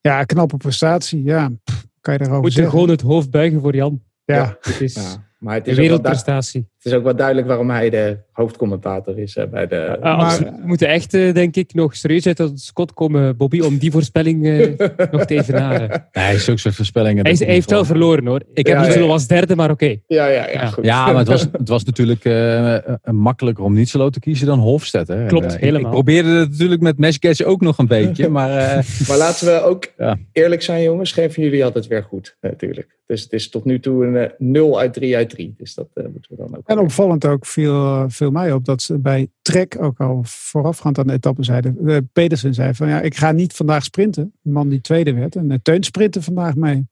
[0.00, 1.22] Ja, knappe prestatie.
[1.22, 2.78] Ja, pff, kan je daarover Moet je zeggen.
[2.78, 4.02] gewoon het hoofd buigen voor Jan.
[4.24, 4.36] Ja.
[4.36, 6.69] ja het is ja, maar het een is wereldprestatie.
[6.82, 9.96] Het is ook wel duidelijk waarom hij de hoofdcommentator is hè, bij de...
[9.96, 13.60] Uh, maar, we moeten echt, uh, denk ik, nog serieus uit het skot komen, Bobby,
[13.60, 14.78] om die voorspelling uh,
[15.12, 16.08] nog te evenaren.
[16.12, 17.22] Nee, zulke soort voorspellingen.
[17.22, 18.42] Hij, is, hij heeft wel verloren, hoor.
[18.54, 19.08] Ik heb Ja, hem ja.
[19.08, 19.84] als derde, maar oké.
[19.84, 20.02] Okay.
[20.06, 20.84] Ja, ja, ja, goed.
[20.84, 24.58] Ja, maar het was, het was natuurlijk uh, makkelijker om niet zo te kiezen dan
[24.58, 25.26] Hofstetter.
[25.26, 25.80] Klopt, en, helemaal.
[25.80, 28.84] Ik, ik probeerde het natuurlijk met Meshcatch ook nog een beetje, maar...
[29.08, 30.18] maar laten we ook ja.
[30.32, 31.12] eerlijk zijn, jongens.
[31.12, 32.98] Geen van jullie had het weer goed, natuurlijk.
[33.06, 35.54] Dus het is tot nu toe een 0 uit 3 uit 3.
[35.56, 36.69] Dus dat moeten we dan ook...
[36.70, 41.06] En opvallend ook viel, viel mij op dat ze bij Trek ook al voorafgaand aan
[41.06, 41.76] de etappe zeiden.
[41.82, 44.32] Uh, Pedersen zei van ja, ik ga niet vandaag sprinten.
[44.40, 45.36] De man die tweede werd.
[45.36, 46.86] En uh, Teun sprintte vandaag mee.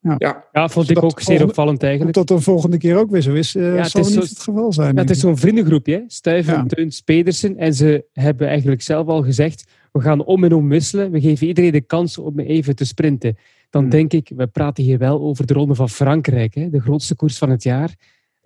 [0.00, 2.14] Ja, ja vond ik Dat ook zeer volgende- opvallend eigenlijk.
[2.14, 4.20] Dat de volgende keer ook weer zo is, eh, Ja, het zal is niet zo-
[4.34, 4.94] het geval zijn.
[4.94, 5.22] Ja, het is ik.
[5.22, 6.00] zo'n vriendengroepje, hè?
[6.06, 6.64] Stuyven, Ja.
[6.66, 7.56] Teuns, Pedersen.
[7.56, 11.10] En ze hebben eigenlijk zelf al gezegd, we gaan om en om wisselen.
[11.10, 13.36] We geven iedereen de kans om even te sprinten.
[13.70, 13.90] Dan Hmm.
[13.90, 16.54] denk ik, we praten hier wel over de Ronde van Frankrijk.
[16.54, 16.70] Hè?
[16.70, 17.94] De grootste koers van het jaar.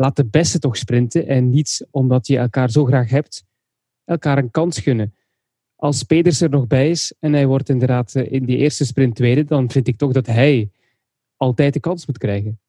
[0.00, 1.26] Laat de beste toch sprinten.
[1.26, 3.44] En niet omdat je elkaar zo graag hebt,
[4.04, 5.14] elkaar een kans gunnen.
[5.76, 9.14] Als Pedersen er nog bij is en hij wordt inderdaad eh, in die eerste sprint
[9.16, 10.70] tweede, dan vind ik toch dat hij
[11.36, 12.60] altijd de kans moet krijgen.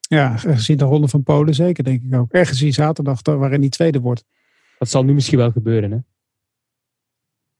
[0.00, 2.32] Ja, gezien de ronde van Polen zeker, denk ik ook.
[2.32, 4.24] En gezien zaterdag, daar- waarin die tweede wordt.
[4.78, 5.90] Dat zal nu misschien wel gebeuren.
[5.90, 5.98] Hè?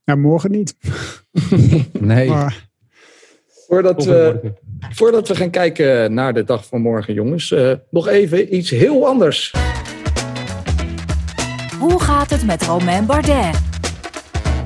[0.04, 0.76] Ja, morgen niet.
[2.00, 2.28] Nee.
[2.28, 2.67] Maar
[3.68, 4.52] Voordat we,
[4.90, 9.06] voordat we gaan kijken naar de dag van morgen, jongens, eh, nog even iets heel
[9.06, 9.54] anders.
[11.80, 13.60] Hoe gaat het met Romain Bardet?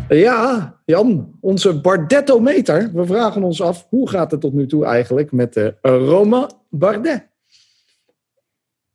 [0.09, 2.91] Ja, Jan, onze Bardettometer.
[2.95, 7.31] We vragen ons af, hoe gaat het tot nu toe eigenlijk met de Roma Bardet?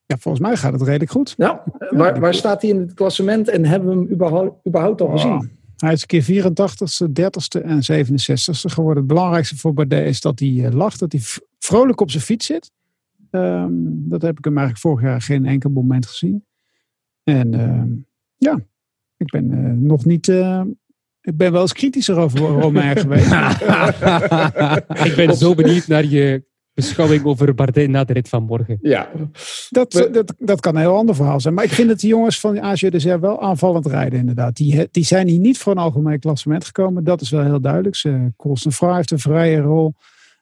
[0.08, 1.38] ja, volgens mij gaat het redelijk goed.
[1.38, 1.58] Nou,
[1.89, 5.32] waar, waar staat hij in het klassement en hebben we hem überhaupt, überhaupt al gezien?
[5.32, 5.43] Oh,
[5.78, 8.98] Hij is een keer 84ste, 30ste en 67ste geworden.
[9.04, 11.22] Het belangrijkste voor Bardet is dat hij eh, lacht, dat hij
[11.60, 12.72] vrolijk op zijn fiets zit.
[13.32, 16.46] Ehm, dat heb ik hem eigenlijk vorig jaar geen enkel moment gezien.
[17.24, 17.90] En ehm,
[18.38, 18.60] ja,
[19.18, 20.28] ik ben eh, nog niet.
[20.28, 20.62] eh,
[21.22, 23.32] ik ben wel eens kritischer over Romain geweest.
[25.06, 26.44] Ik ben zo benieuwd naar je
[26.78, 28.78] beschouwing over Bardet na de rit van morgen.
[28.82, 29.10] Ja,
[29.70, 31.54] Dat, We- dat, dat kan een heel ander verhaal zijn.
[31.54, 34.56] Maar ik vind dat de jongens van AG de Zer wel aanvallend rijden, inderdaad.
[34.56, 37.04] Die, die zijn hier niet voor een algemeen klassement gekomen.
[37.04, 37.96] Dat is wel heel duidelijk.
[37.96, 39.94] Ze, Colson heeft een vrije rol.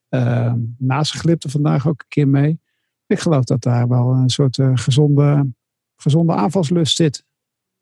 [0.09, 2.59] Uh, naast glipte vandaag ook een keer mee.
[3.07, 5.47] Ik geloof dat daar wel een soort eh, gezonde,
[5.95, 7.25] gezonde aanvalslust zit.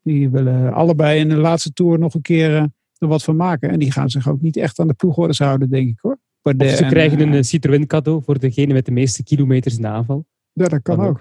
[0.02, 2.62] Die willen allebei in de laatste tour nog een keer eh,
[2.98, 3.70] er wat van maken.
[3.70, 6.18] En die gaan zich ook niet echt aan de ploegorders houden, denk ik hoor.
[6.44, 9.82] Of ze en, krijgen eh, een Citroën cadeau voor degene met de meeste kilometers in
[9.82, 10.24] de aanval.
[10.52, 11.20] Ja, dat kan ook.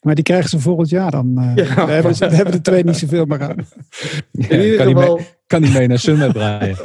[0.00, 1.38] Maar die krijgen ze volgend jaar dan.
[1.38, 1.74] eh, Ja.
[1.74, 3.66] daar, hebben ze, daar hebben de twee niet zoveel meer aan.
[4.30, 5.16] Ja, in ieder kan, niet geval...
[5.16, 6.76] mee, kan niet mee naar Sunweb rijden.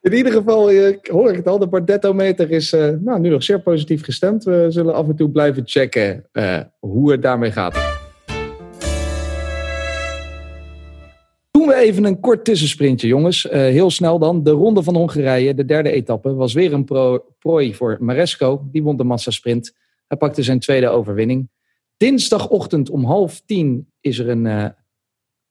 [0.00, 3.42] In ieder geval eh, hoor ik het al, de Bardettometer is eh, nou, nu nog
[3.42, 4.44] zeer positief gestemd.
[4.44, 7.95] We zullen af en toe blijven checken eh, hoe het daarmee gaat.
[11.56, 13.48] Doen we even een kort tussensprintje, jongens.
[13.48, 14.42] Eh, heel snel dan.
[14.42, 18.68] De Ronde van Hongarije, de derde etappe, was weer een pro prooi voor Maresco.
[18.70, 19.76] Die won de massasprint.
[20.06, 21.48] Hij pakte zijn tweede overwinning.
[21.96, 24.66] Dinsdagochtend om half tien is er een eh,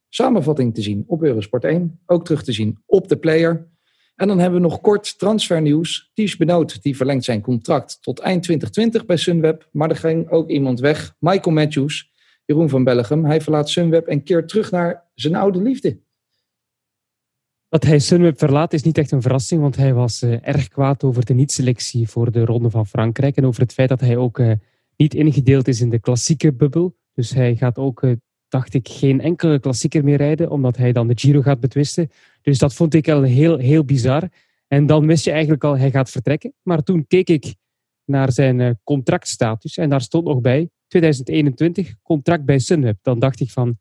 [0.09, 1.99] samenvatting te zien op Eurosport 1.
[2.05, 3.67] Ook terug te zien op de player.
[4.15, 6.11] En dan hebben we nog kort transfernieuws.
[6.13, 9.67] Ties Benoot die verlengt zijn contract tot eind 2020 bij Sunweb.
[9.71, 11.15] Maar er ging ook iemand weg.
[11.19, 12.11] Michael Matthews,
[12.45, 13.25] Jeroen van Bellegem.
[13.25, 15.99] Hij verlaat Sunweb en keert terug naar zijn oude liefde.
[17.69, 21.03] Dat hij Sunweb verlaat is niet echt een verrassing, want hij was eh, erg kwaad
[21.03, 24.39] over de niet-selectie voor de Ronde van Frankrijk en over het feit dat hij ook
[24.39, 24.51] eh,
[24.97, 26.95] niet ingedeeld is in de klassieke bubbel.
[27.13, 28.11] Dus hij gaat ook, eh,
[28.47, 32.09] dacht ik, geen enkele klassieker meer rijden, omdat hij dan de Giro gaat betwisten.
[32.41, 34.29] Dus dat vond ik al heel, heel bizar.
[34.67, 36.53] En dan wist je eigenlijk al, hij gaat vertrekken.
[36.61, 37.55] Maar toen keek ik
[38.05, 42.97] naar zijn contractstatus en daar stond nog bij 2021 contract bij Sunweb.
[43.01, 43.77] Dan dacht ik van,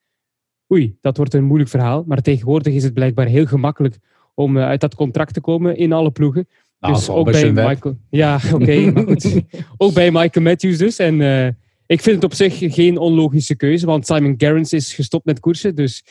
[0.73, 2.05] oei, dat wordt een moeilijk verhaal.
[2.07, 3.99] Maar tegenwoordig is het blijkbaar heel gemakkelijk
[4.35, 6.49] om eh, uit dat contract te komen in alle ploegen.
[6.79, 7.53] Nou, dus ook bij.
[7.53, 7.97] Michael.
[8.11, 9.43] Ja, oké, maar goed.
[9.77, 10.99] Ook bij Michael Matthews dus.
[10.99, 11.47] En eh,
[11.87, 15.75] ik vind het op zich geen onlogische keuze, want Simon Gerrans is gestopt met koersen.
[15.75, 16.05] Dus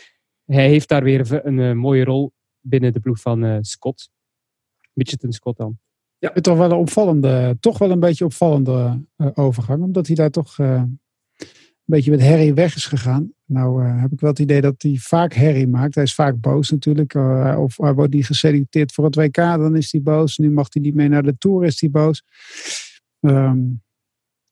[0.46, 2.32] hij heeft daar weer een, eh, mooie rol
[2.64, 4.10] binnen de ploeg van eh, Scott.
[4.94, 5.78] Mitchelton Scott dan.
[6.18, 6.30] Ja.
[6.30, 9.84] Toch wel een opvallende, toch wel een beetje opvallende eh, overgang.
[9.84, 10.84] Omdat hij daar toch eh,
[11.86, 13.34] beetje met herrie weg is gegaan.
[13.46, 15.96] Nou eh, heb ik wel het idee dat hij vaak herrie maakt.
[15.96, 17.14] Hij is vaak boos natuurlijk.
[17.14, 20.38] Eh, of hij wordt niet geselecteerd voor het WK, dan is hij boos.
[20.38, 22.24] Nu mag hij niet mee naar de Tour, is hij boos.
[23.20, 23.60] Ehm,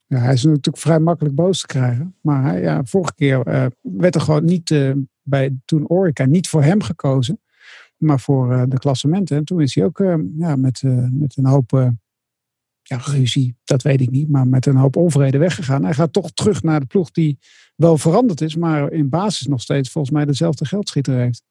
[0.05, 2.15] ja, hij is natuurlijk vrij makkelijk boos te krijgen.
[2.21, 6.81] Maar ja, vorige keer eh, werd er gewoon niet bij toen Orica niet voor hem
[6.81, 7.41] gekozen.
[7.97, 9.37] Maar voor de klassementen.
[9.37, 9.97] En toen is hij ook
[10.37, 11.91] ja, met, met een hoop
[12.91, 14.29] ja, ruzie, dat weet ik niet.
[14.29, 15.83] Maar met een hoop onvrede weggegaan.
[15.83, 17.39] Hij gaat toch terug naar de ploeg die
[17.75, 18.55] wel veranderd is.
[18.55, 21.43] Maar in basis nog steeds volgens mij dezelfde geldschieter heeft.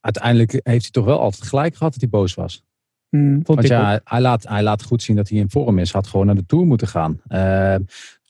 [0.00, 2.64] Uiteindelijk heeft hij toch wel altijd gelijk gehad dat hij boos was.
[3.08, 3.40] Hmm.
[3.42, 3.64] Want ook.
[3.64, 5.92] ja, hij laat, hij laat goed zien dat hij in vorm is.
[5.92, 7.20] Had gewoon naar de Tour moeten gaan.
[7.26, 7.74] Eh,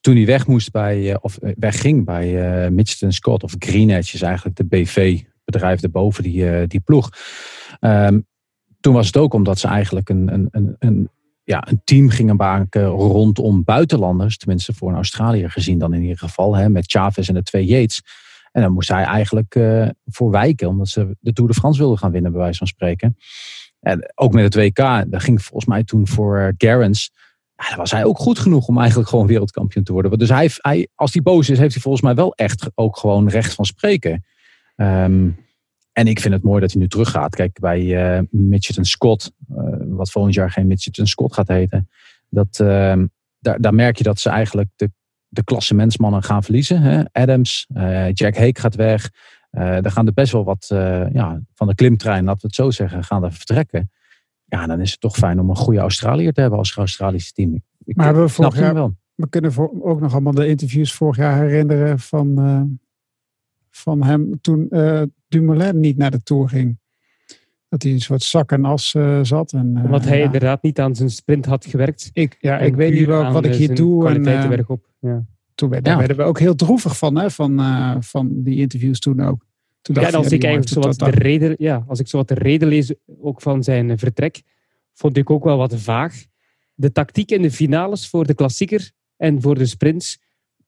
[0.00, 4.14] toen hij weg moest bij, eh, of eh, wegging bij Mitchelton Scott of Green Edge
[4.14, 7.10] is eigenlijk de BV-bedrijf erboven die, die ploeg.
[7.80, 8.20] Ehm,
[8.80, 11.10] toen was het ook omdat ze eigenlijk een, een, een,
[11.44, 14.36] ja, een team gingen maken rondom buitenlanders.
[14.36, 16.56] Tenminste voor een Australiër gezien dan in ieder geval.
[16.56, 18.02] Hè, met Chavez en de twee Yates.
[18.52, 20.68] En dan moest hij eigenlijk eh, voor wijken.
[20.68, 23.16] Omdat ze de Tour de France wilden gaan winnen bij wijze van spreken.
[23.80, 27.12] En ook met het WK, dat ging volgens mij toen voor uh, Garens.
[27.56, 30.18] Ja, dan was hij ook goed genoeg om eigenlijk gewoon wereldkampioen te worden.
[30.18, 33.28] Dus hij, hij, als hij boos is, heeft hij volgens mij wel echt ook gewoon
[33.28, 34.24] recht van spreken.
[34.76, 35.36] Um,
[36.00, 37.34] en ik vind het mooi dat hij nu teruggaat.
[37.34, 37.80] Kijk, bij
[38.16, 39.58] uh, Mitchelton Scott, uh,
[39.88, 41.88] wat volgend jaar geen Mitchelton Scott gaat heten.
[42.28, 43.02] Dat, uh,
[43.38, 44.90] daar, daar merk je dat ze eigenlijk de,
[45.28, 46.82] de klassementsmannen gaan verliezen.
[46.82, 47.02] Hè?
[47.12, 47.66] Adams,
[48.12, 49.10] Jack Hake gaat weg.
[49.50, 50.66] daar gaan er best wel wat
[51.12, 53.90] ja, van de klimtrein, laten we het zo zeggen, gaan er vertrekken.
[54.44, 57.62] Ja, dan is het toch fijn om een goede Australiër te hebben als Australische team.
[57.84, 58.96] Ik, maar we, vorig jaar, wel.
[59.14, 62.78] we kunnen voor, ook nog allemaal de interviews vorig jaar herinneren van
[63.70, 66.78] van hem toen uh, Dumoulin niet naar de Tour ging.
[67.68, 69.52] Dat hij een soort zak en as uh, zat.
[69.52, 70.24] En, uh, Omdat hij ja.
[70.24, 72.10] inderdaad niet aan zijn sprint had gewerkt.
[72.12, 74.08] Ik, ja, ik weet niet wel wat ik hier doe.
[74.08, 74.86] En, op.
[75.00, 75.24] Ja.
[75.54, 75.98] Toen werden, ja.
[75.98, 77.60] werden we ook heel droevig van, hè, van,
[78.02, 79.46] van die interviews toen ook.
[79.82, 82.34] Toen ja, als ik eigenlijk zo wat de reden, ja, als ik zo wat de
[82.34, 84.42] reden lees ook van zijn vertrek,
[84.92, 86.24] vond ik ook wel wat vaag.
[86.74, 90.18] De tactiek in de finales voor de klassieker en voor de sprints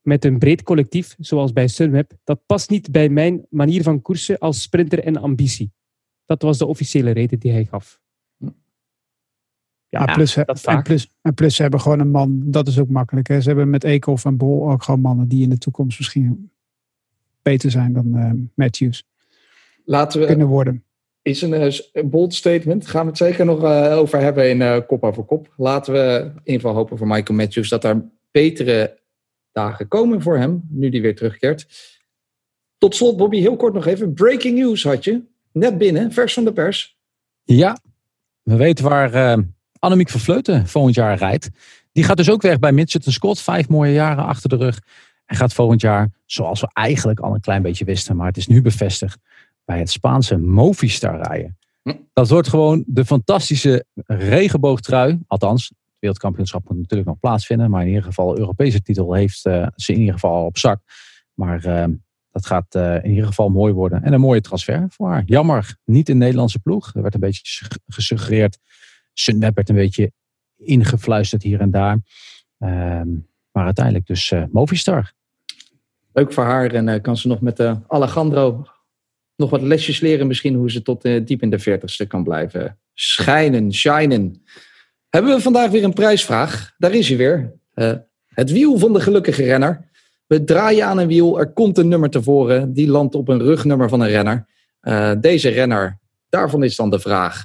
[0.03, 4.39] met een breed collectief, zoals bij Sunweb, dat past niet bij mijn manier van koersen
[4.39, 5.73] als sprinter en ambitie.
[6.27, 8.01] Dat was de officiële reden die hij gaf.
[9.89, 12.89] Ja, plus, dat en, plus, en plus ze hebben gewoon een man, dat is ook
[12.89, 13.29] makkelijk.
[13.29, 13.41] Hè?
[13.41, 16.51] Ze hebben met Eekhoff en Bol ook gewoon mannen die in de toekomst misschien
[17.43, 19.07] beter zijn dan uh, Matthews.
[19.85, 20.85] Laten we, kunnen worden.
[21.23, 22.87] Is een, uh, een bold statement.
[22.87, 25.55] Gaan we het zeker nog uh, over hebben in kop over kop.
[25.57, 29.01] Laten we in ieder geval hopen voor Michael Matthews dat er betere
[29.53, 31.67] dagen komen voor hem, nu die weer terugkeert.
[32.79, 34.13] Tot slot, Bobby, heel kort nog even.
[34.13, 35.23] Breaking news had je.
[35.53, 36.97] Net binnen, vers van de pers.
[37.43, 37.79] Ja,
[38.43, 39.45] we weten waar uh,
[39.79, 41.51] Annemiek van Vleuten volgend jaar rijdt.
[41.93, 43.41] Die gaat dus ook weg bij Mitchelton Scott.
[43.41, 44.81] Vijf mooie jaren achter de rug.
[45.27, 48.47] En gaat volgend jaar, zoals we eigenlijk al een klein beetje wisten, maar het is
[48.47, 49.19] nu bevestigd,
[49.65, 51.59] bij het Spaanse Movistar rijden.
[51.83, 51.95] Hm.
[52.13, 55.19] Dat wordt gewoon de fantastische regenboogtrui.
[55.27, 57.71] Althans, wereldkampioenschap moet natuurlijk nog plaatsvinden.
[57.71, 60.81] Maar in ieder geval, Europese titel heeft uh, ze in ieder geval al op zak.
[61.35, 61.85] Maar uh,
[62.31, 64.03] dat gaat uh, in ieder geval mooi worden.
[64.03, 65.23] En een mooie transfer voor haar.
[65.27, 66.95] Jammer, niet in Nederlandse ploeg.
[66.95, 68.59] Er werd een beetje gesuggereerd.
[69.13, 70.13] Sunweb werd een beetje
[70.57, 71.99] ingefluisterd hier en daar.
[72.59, 73.09] Ehm,
[73.51, 75.13] maar uiteindelijk dus Movistar.
[76.13, 76.75] Leuk voor haar.
[76.75, 78.67] En kan ze nog met Alejandro
[79.37, 80.27] nog wat lesjes leren.
[80.27, 84.43] Misschien hoe ze tot diep in de veertigste kan blijven schijnen, shinen.
[85.13, 86.75] Hebben we vandaag weer een prijsvraag.
[86.79, 87.53] Daar is hij weer.
[87.75, 87.93] Uh,
[88.27, 89.91] het wiel van de gelukkige renner.
[90.27, 92.73] We draaien aan een wiel, er komt een nummer tevoren.
[92.73, 94.47] Die landt op een rugnummer van een renner.
[94.83, 95.99] Uh, deze renner,
[96.29, 97.45] daarvan is dan de vraag.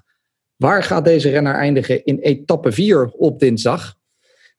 [0.56, 3.96] Waar gaat deze renner eindigen in etappe 4 op dinsdag?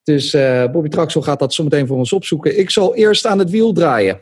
[0.03, 2.59] Dus uh, Bobby Traxel gaat dat zometeen voor ons opzoeken.
[2.59, 4.21] Ik zal eerst aan het wiel draaien.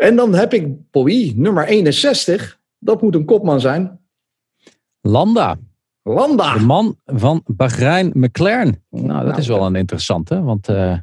[0.00, 2.60] En dan heb ik Bobby, nummer 61.
[2.78, 4.00] Dat moet een kopman zijn.
[5.00, 5.58] Landa.
[6.02, 6.54] Landa.
[6.54, 8.84] De man van Bahrein McLaren.
[8.90, 10.42] Nou, dat is wel een interessante.
[10.42, 10.98] Want uh,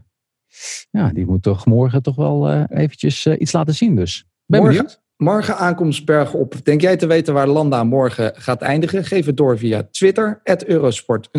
[0.92, 3.96] ja, die moet toch morgen toch wel uh, eventjes uh, iets laten zien.
[3.96, 5.02] Dus ben morgen, benieuwd.
[5.18, 6.66] Morgen aankomst bergop.
[6.66, 9.04] Denk jij te weten waar Landa morgen gaat eindigen?
[9.04, 11.30] Geef het door via Twitter, Eurosport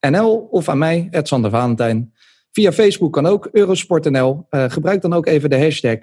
[0.00, 2.12] NL of aan mij, Sander Valentijn.
[2.50, 4.46] Via Facebook kan ook Eurosport.nl.
[4.50, 5.98] gebruik dan ook even de hashtag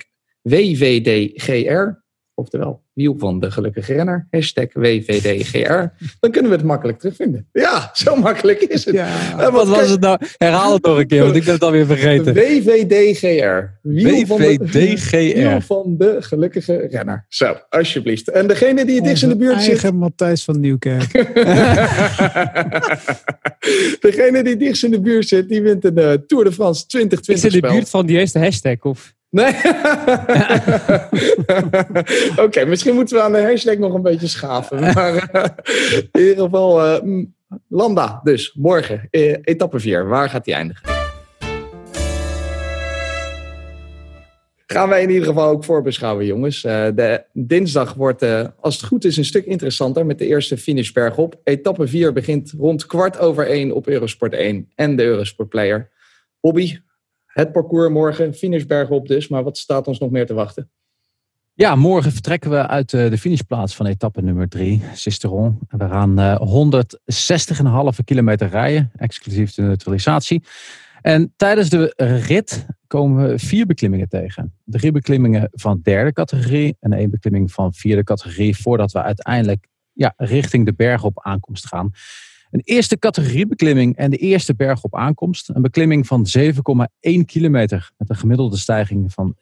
[0.50, 5.84] WVDGR, oftewel wiel van de gelukkige renner, hashtag WVDGR,
[6.20, 7.48] dan kunnen we het makkelijk terugvinden.
[7.52, 8.96] Ja, zo makkelijk is het.
[8.96, 10.20] Ja, wat was het nou?
[10.38, 12.34] Herhaal het nog een keer, want ik ben het alweer vergeten.
[12.34, 13.64] WVDGR.
[13.82, 15.16] Wiel WVDGR.
[15.16, 17.26] wiel van de gelukkige renner.
[17.30, 18.30] Zo, alsjeblieft.
[18.30, 19.70] En degene die het dichtst in de buurt zit...
[19.70, 21.12] Eigen Matthijs van Nieuwkerk.
[24.08, 26.86] degene die het dichtst in de buurt zit, die wint een uh, Tour de France
[26.86, 29.18] 2020 Is in de buurt van die eerste hashtag, of...
[29.30, 29.54] Nee.
[32.46, 34.80] Oké, misschien moeten we aan de hashtag nog een beetje schaven.
[34.80, 35.46] Maar uh,
[36.12, 37.24] in ieder geval, uh,
[37.68, 40.08] Landa, dus morgen, uh, etappe 4.
[40.08, 40.98] Waar gaat die eindigen?
[44.66, 46.68] Gaan wij in ieder geval ook voorbeschouwen, jongens.
[47.34, 48.26] dinsdag wordt,
[48.60, 51.40] als het goed is, een stuk interessanter met de eerste finish bergop.
[51.44, 55.90] Etappe 4 begint rond kwart over 1 op Eurosport 1 en de Eurosport Player.
[56.40, 56.80] Bobby,
[57.40, 59.28] het parcours morgen, finishberg op dus.
[59.28, 60.70] Maar wat staat ons nog meer te wachten?
[61.54, 65.60] Ja, morgen vertrekken we uit eh, de finishplaats van etappe nummer 3, Sisteron.
[65.68, 70.44] We gaan 160,5 eh, kilometer rijden, exclusief de neutralisatie.
[71.02, 71.94] En tijdens de
[72.28, 74.54] rit komen we vier beklimmingen tegen.
[74.66, 80.14] Drie beklimmingen van derde categorie en één beklimming van vierde categorie, voordat we uiteindelijk ja,
[80.18, 81.92] richting de berg op aankomst gaan.
[82.52, 85.50] Een eerste categorie beklimming en de eerste berg op aankomst.
[85.50, 86.52] Een beklimming van 7,1
[87.26, 89.36] kilometer met een gemiddelde stijging van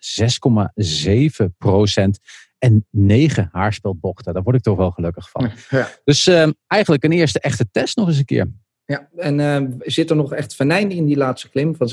[1.43, 2.19] 6,7 procent
[2.57, 4.33] en 9 haarspeldbochten.
[4.33, 5.51] Daar word ik toch wel gelukkig van.
[5.69, 5.89] Ja.
[6.03, 8.47] Dus uh, eigenlijk een eerste echte test nog eens een keer.
[8.85, 11.89] Ja, en uh, zit er nog echt venijn in die laatste klim van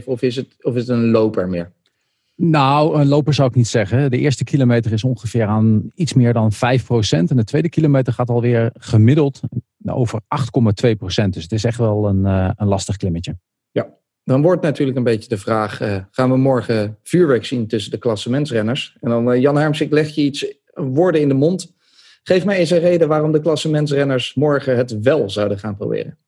[0.00, 1.72] 6,7 of, is het, of is het een loper meer?
[2.34, 4.10] Nou, een loper zou ik niet zeggen.
[4.10, 6.56] De eerste kilometer is ongeveer aan iets meer dan 5%.
[7.10, 9.40] En de tweede kilometer gaat alweer gemiddeld
[9.84, 11.28] over 8,2%.
[11.30, 13.38] Dus het is echt wel een, uh, een lastig klimmetje.
[13.70, 13.88] Ja,
[14.24, 17.98] dan wordt natuurlijk een beetje de vraag: uh, gaan we morgen vuurwerk zien tussen de
[17.98, 18.96] klassementsrenners?
[19.00, 21.76] En dan, uh, Jan Herms, ik leg je iets woorden in de mond.
[22.22, 26.18] Geef mij eens een reden waarom de klassementsrenners morgen het wel zouden gaan proberen.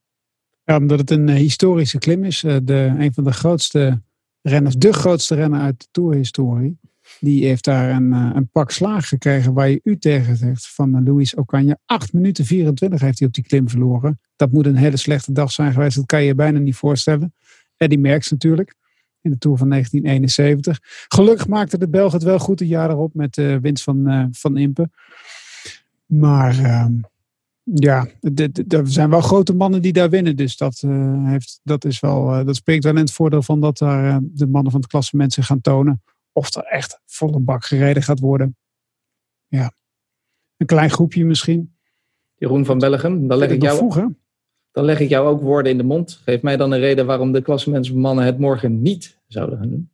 [0.64, 2.40] Ja, omdat het een historische klim is.
[2.40, 4.02] De, een van de grootste
[4.42, 6.78] renners, de grootste renner uit de toerhistorie.
[7.20, 11.34] Die heeft daar een, een pak slaag gekregen waar je u tegen zegt van Luis
[11.36, 11.84] Ocaña.
[11.86, 14.20] 8 minuten 24 heeft hij op die klim verloren.
[14.36, 15.96] Dat moet een hele slechte dag zijn geweest.
[15.96, 17.34] Dat kan je je bijna niet voorstellen.
[17.76, 18.74] Eddie Merckx natuurlijk.
[19.20, 21.06] In de Tour van 1971.
[21.08, 24.56] Gelukkig maakte de Belg het wel goed een jaar erop met de winst van, van
[24.56, 24.90] Impe.
[26.06, 26.86] Maar uh,
[27.62, 28.06] ja,
[28.68, 30.36] er zijn wel grote mannen die daar winnen.
[30.36, 30.84] Dus dat,
[31.24, 34.72] heeft, dat, is wel, dat spreekt wel in het voordeel van dat daar de mannen
[34.72, 36.02] van het klassement zich gaan tonen.
[36.40, 38.56] Of er echt volle bak gereden gaat worden.
[39.46, 39.72] Ja,
[40.56, 41.76] een klein groepje misschien.
[42.34, 43.76] Jeroen van Bellegem, dan leg ik jou...
[43.76, 44.08] Vroeg,
[44.70, 46.20] dan leg ik jou ook woorden in de mond.
[46.24, 49.90] Geef mij dan een reden waarom de klassementsmannen het morgen niet zouden gaan doen.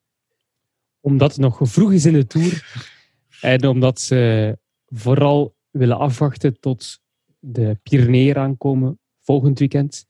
[1.01, 2.85] Omdat het nog vroeg is in de Tour.
[3.41, 7.01] En omdat ze vooral willen afwachten tot
[7.39, 10.07] de Pyreneeën aankomen volgend weekend.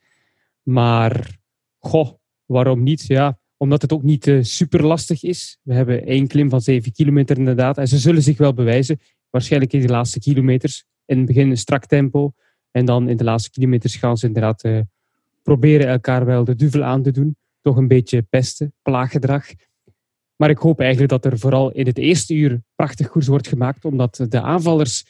[0.62, 1.38] Maar,
[1.78, 2.10] goh,
[2.44, 3.06] waarom niet?
[3.06, 5.58] Ja, omdat het ook niet uh, super lastig is.
[5.62, 7.78] We hebben één klim van 7 kilometer inderdaad.
[7.78, 9.00] En ze zullen zich wel bewijzen.
[9.30, 10.84] Waarschijnlijk in de laatste kilometers.
[11.04, 12.32] In het begin een strak tempo.
[12.70, 14.80] En dan in de laatste kilometers gaan ze inderdaad uh,
[15.42, 17.36] proberen elkaar wel de duvel aan te doen.
[17.60, 19.46] Toch een beetje pesten, plaaggedrag.
[20.36, 23.84] Maar ik hoop eigenlijk dat er vooral in het eerste uur prachtig koers wordt gemaakt.
[23.84, 25.04] Omdat de aanvallers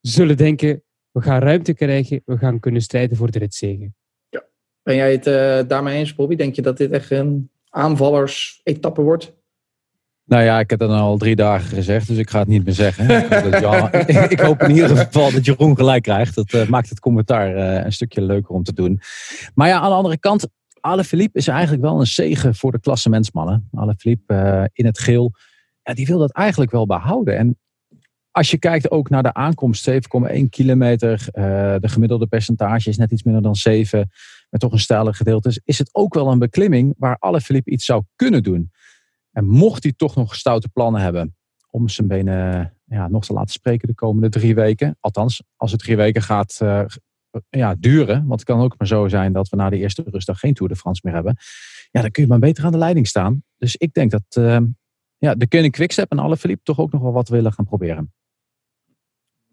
[0.00, 2.22] zullen denken, we gaan ruimte krijgen.
[2.24, 3.94] We gaan kunnen strijden voor de ritzegen.
[4.28, 4.44] Ja.
[4.82, 6.36] Ben jij het uh, daarmee eens, Bobby?
[6.36, 9.34] Denk je dat dit echt een aanvallers-etappe wordt?
[10.24, 12.74] Nou ja, ik heb dat al drie dagen gezegd, dus ik ga het niet meer
[12.74, 13.10] zeggen.
[14.30, 16.34] ik hoop in ieder geval dat Jeroen gelijk krijgt.
[16.34, 19.00] Dat uh, maakt het commentaar uh, een stukje leuker om te doen.
[19.54, 20.48] Maar ja, aan de andere kant,
[20.80, 23.68] Alaphilippe is eigenlijk wel een zegen voor de klassementsmannen.
[23.74, 25.32] Alaphilippe uh, in het geel,
[25.82, 27.36] ja, die wil dat eigenlijk wel behouden.
[27.38, 27.58] En
[28.36, 29.96] als je kijkt ook naar de aankomst, 7,1
[30.48, 31.28] kilometer.
[31.80, 34.10] de gemiddelde percentage is net iets minder dan 7.
[34.50, 35.60] Met toch een steile gedeelte.
[35.64, 38.70] Is het ook wel een beklimming waar Alaphilippe iets zou kunnen doen.
[39.32, 41.36] En mocht hij toch nog stoute plannen hebben
[41.70, 44.96] om zijn benen ja, nog te laten spreken de komende drie weken.
[45.00, 46.84] Althans, als het drie weken gaat uh,
[47.48, 48.26] ja, duren.
[48.26, 50.72] Want het kan ook maar zo zijn dat we na de eerste rustdag geen Tour
[50.72, 51.36] de France meer hebben.
[51.90, 53.42] Ja, dan kun je maar beter aan de leiding staan.
[53.56, 54.58] Dus ik denk dat uh,
[55.18, 58.12] ja, de Koning Quickstep en Alaphilippe toch ook nog wel wat willen gaan proberen.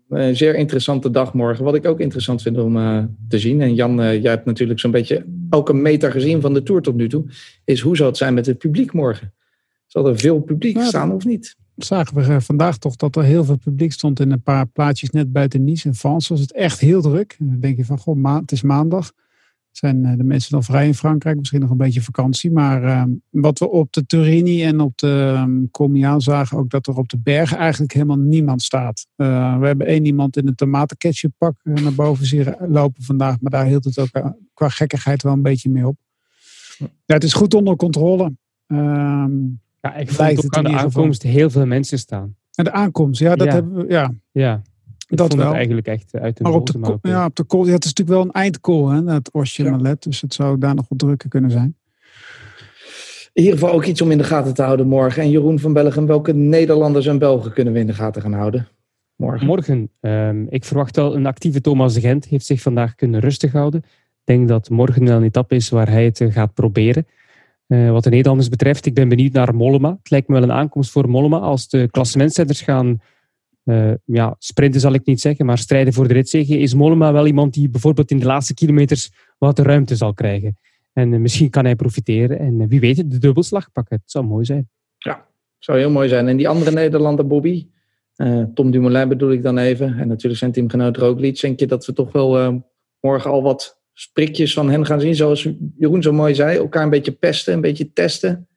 [0.10, 1.63] Een zeer interessante dag morgen.
[1.63, 3.62] Wat ik ook interessant vind om uh, te zien.
[3.62, 6.96] En Jan, uh, jij hebt natuurlijk zo'n beetje elke meter gezien van de Tour tot
[6.96, 7.26] nu toe.
[7.66, 9.34] Is hoe zal het zijn met het publiek morgen?
[9.88, 11.56] Zal er veel publiek Nou, staan of niet?
[11.76, 15.32] Zagen we vandaag toch dat er heel veel publiek stond in een paar plaatsjes net
[15.32, 16.28] buiten Nice en Vans.
[16.28, 17.36] Was het echt heel druk.
[17.39, 19.12] En dan denk je van, goh, het is maandag.
[19.74, 21.38] Zijn uh, de mensen dan vrij in Frankrijk?
[21.38, 22.52] Misschien nog een beetje vakantie.
[22.52, 26.88] Maar uh, wat we op de Turini en op de um, Comiaan zagen, ook dat
[26.88, 29.08] er op de bergen eigenlijk helemaal niemand staat.
[29.16, 33.42] Uh, we hebben één iemand in een tomatenketchup pak naar boven zien lopen vandaag.
[33.42, 35.98] Maar daar hield het ook qua gekkigheid wel een beetje mee op.
[36.78, 38.36] Ja, het is goed onder controle.
[38.68, 42.36] Um, ja, ik vond ook aan de aankomst heel veel mensen staan.
[42.54, 43.54] En de aankomst, ja, dat ja.
[43.54, 44.14] hebben we, ja.
[44.32, 44.62] Ja,
[45.13, 45.47] ik dat vond wel.
[45.47, 47.12] het eigenlijk echt uit de maar op de, maar okay.
[47.12, 49.71] ja, op de kool, ja, het is natuurlijk wel een eindkool, hè, het Osje ja.
[49.71, 50.04] Malet.
[50.04, 51.76] Dus het zou daar nog wat drukker kunnen zijn.
[53.34, 55.23] In ieder geval ook iets om in de gaten te houden morgen.
[55.23, 58.67] En Jeroen van Bellegem, welke Nederlanders en Belgen kunnen we in de gaten gaan houden?
[59.15, 59.47] Morgen.
[59.47, 59.89] Morgen.
[59.99, 62.26] Um, ik verwacht al een actieve Thomas de Gent.
[62.26, 63.82] Heeft zich vandaag kunnen rustig houden.
[63.84, 67.08] Ik denk dat morgen wel een etappe is waar hij het uh, gaat proberen.
[67.67, 69.89] Uh, wat de Nederlanders betreft, ik ben benieuwd naar Mollema.
[69.89, 71.38] Het lijkt me wel een aankomst voor Mollema.
[71.38, 73.01] Als de klassementzetters gaan
[73.64, 77.28] uh, ja, sprinten, zal ik niet zeggen, maar strijden voor de ritzege, is Mollema wel
[77.28, 80.57] iemand die bijvoorbeeld in de laatste kilometers wat ruimte zal krijgen.
[80.93, 83.95] En uh, misschien kan hij profiteren en wie weet, de dubbelslag pakken.
[83.95, 84.70] Het zou mooi zijn.
[84.97, 86.28] Ja, zou heel mooi zijn.
[86.28, 87.68] En die andere Nederlander, Bobby,
[88.53, 91.93] Tom Dumoulin bedoel ik dan even, en natuurlijk zijn teamgenoot Roglic, denk je dat we
[91.93, 92.64] toch wel
[92.99, 96.57] morgen al wat sprikjes van hen gaan zien, zoals Jeroen zo mooi zei.
[96.57, 98.47] Elkaar een beetje pesten, een beetje testen.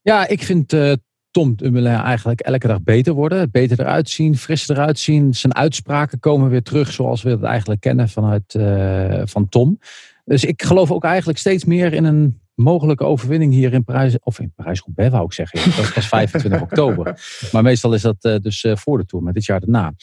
[0.00, 0.92] Ja, ik vind uh,
[1.30, 3.50] Tom Dumoulin eigenlijk elke dag beter worden.
[3.50, 5.34] Beter eruit zien, frisser eruit zien.
[5.34, 9.78] Zijn uitspraken komen weer terug zoals we het eigenlijk kennen vanuit uh, van Tom.
[10.24, 14.18] Dus ik geloof ook eigenlijk steeds meer in een mogelijke overwinning hier in Parijs.
[14.18, 15.70] Of in Parijs-Roubaix wou ik zeggen.
[15.76, 17.20] Dat is pas 25 oktober.
[17.52, 19.94] Maar meestal is dat uh, dus voor de Tour, maar dit jaar daarna.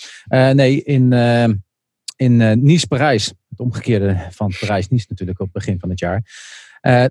[0.54, 1.14] nee, in,
[2.16, 3.34] in Nice-Parijs.
[3.50, 6.24] Het omgekeerde van Parijs-Nice natuurlijk op het begin van het jaar.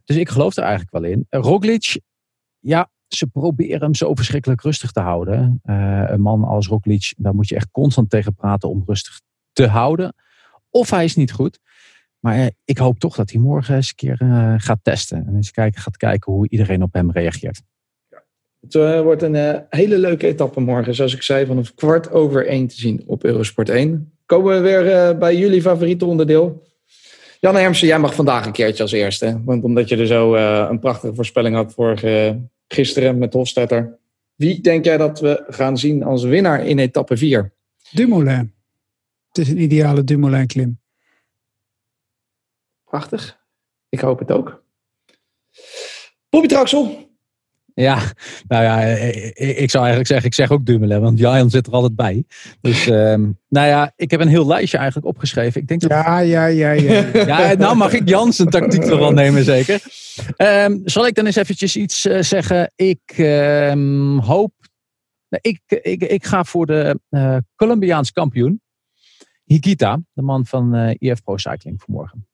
[0.04, 1.26] dus ik geloof er eigenlijk wel in.
[1.30, 2.00] Roglic,
[2.58, 5.60] ja, ze proberen hem zo verschrikkelijk rustig te houden.
[5.64, 9.20] Uh, een man als Roglic, daar moet je echt constant tegen praten om rustig
[9.52, 10.14] te houden.
[10.70, 11.58] Of hij is niet goed.
[12.18, 15.26] Maar uh, ik hoop toch dat hij morgen eens een keer uh, gaat testen.
[15.26, 17.62] En eens kijken, gaat kijken hoe iedereen op hem reageert.
[18.60, 20.94] Het wordt een hele leuke etappe morgen.
[20.94, 24.12] Zoals ik zei, vanaf kwart over één te zien op Eurosport 1.
[24.26, 26.62] Komen we weer bij jullie favoriete onderdeel.
[27.40, 29.40] Jan Hermsen, jij mag vandaag een keertje als eerste.
[29.44, 30.34] Want omdat je er zo
[30.68, 33.98] een prachtige voorspelling had vorige gisteren met Hofstetter.
[34.34, 37.52] Wie denk jij dat we gaan zien als winnaar in etappe 4?
[37.90, 38.54] Dumoulin.
[39.28, 40.80] Het is een ideale Dumoulin-klim.
[42.84, 43.40] Prachtig.
[43.88, 44.64] Ik hoop het ook.
[46.28, 47.03] Bobby Traxel.
[47.74, 48.02] Ja,
[48.48, 48.80] nou ja,
[49.34, 52.24] ik zou eigenlijk zeggen, ik zeg ook Dumoulin, want Jan zit er altijd bij.
[52.60, 55.60] Dus, um, nou ja, ik heb een heel lijstje eigenlijk opgeschreven.
[55.60, 55.90] Ik denk dat...
[55.90, 57.06] Ja, ja, ja, ja.
[57.12, 59.82] ja, nou mag ik Jans een tactiek er wel nemen, zeker.
[60.36, 62.72] Um, zal ik dan eens eventjes iets uh, zeggen?
[62.76, 64.52] Ik um, hoop,
[65.28, 68.62] ik, ik, ik ga voor de uh, Colombiaans kampioen,
[69.44, 72.26] Higita, de man van uh, IF Pro Cycling vanmorgen.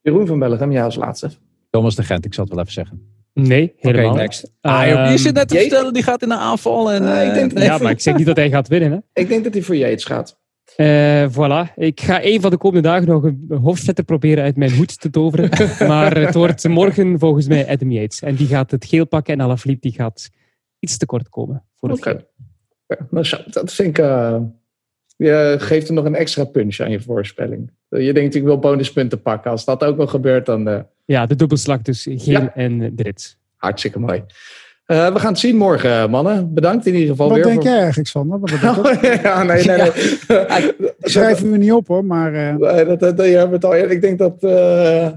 [0.00, 1.30] Jeroen van Bellegem, ja als laatste.
[1.70, 3.15] Thomas de Gent, ik zal het wel even zeggen.
[3.38, 4.52] Nee, helemaal okay, next.
[4.60, 6.92] Ah, je zit net te vertellen, die gaat in de aanval.
[6.92, 8.90] En, uh, ik denk ja, maar ik zeg niet dat hij gaat winnen.
[8.90, 8.98] Hè?
[9.22, 10.38] Ik denk dat hij voor Yates gaat.
[10.76, 11.74] Uh, voilà.
[11.74, 15.10] Ik ga een van de komende dagen nog een hoofdzetter proberen uit mijn hoed te
[15.10, 15.50] toveren.
[15.88, 18.20] maar het wordt morgen volgens mij Adam Yates.
[18.20, 20.30] En die gaat het geel pakken en Alaphilippe die gaat
[20.78, 21.64] iets te kort komen.
[21.74, 22.26] Voor het okay.
[23.10, 24.04] ja, dat vind ik...
[24.04, 24.36] Uh,
[25.16, 27.70] je geeft er nog een extra punch aan je voorspelling.
[27.88, 29.50] Je denkt, ik wil bonuspunten pakken.
[29.50, 30.68] Als dat ook nog gebeurt, dan...
[30.68, 30.80] Uh...
[31.04, 32.54] Ja, de dubbelslag dus geel ja.
[32.54, 33.38] en de rits.
[33.56, 34.24] Hartstikke mooi.
[34.86, 36.54] Uh, we gaan het zien morgen, mannen.
[36.54, 37.44] Bedankt in ieder geval Wat weer.
[37.44, 38.40] Wat denk jij eigenlijk, Sander?
[38.40, 39.90] Wat oh, ja, nee, nee, nee.
[40.28, 40.60] Ja.
[41.00, 42.04] Schrijven we niet op, hoor.
[42.04, 42.54] Maar, uh...
[42.54, 43.76] nee, dat, dat, dat, het al.
[43.76, 45.08] Ik denk dat uh,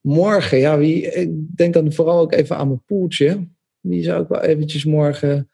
[0.00, 3.48] morgen, ja, wie, ik denk dan vooral ook even aan mijn poeltje.
[3.80, 5.50] Wie zou ik wel eventjes morgen...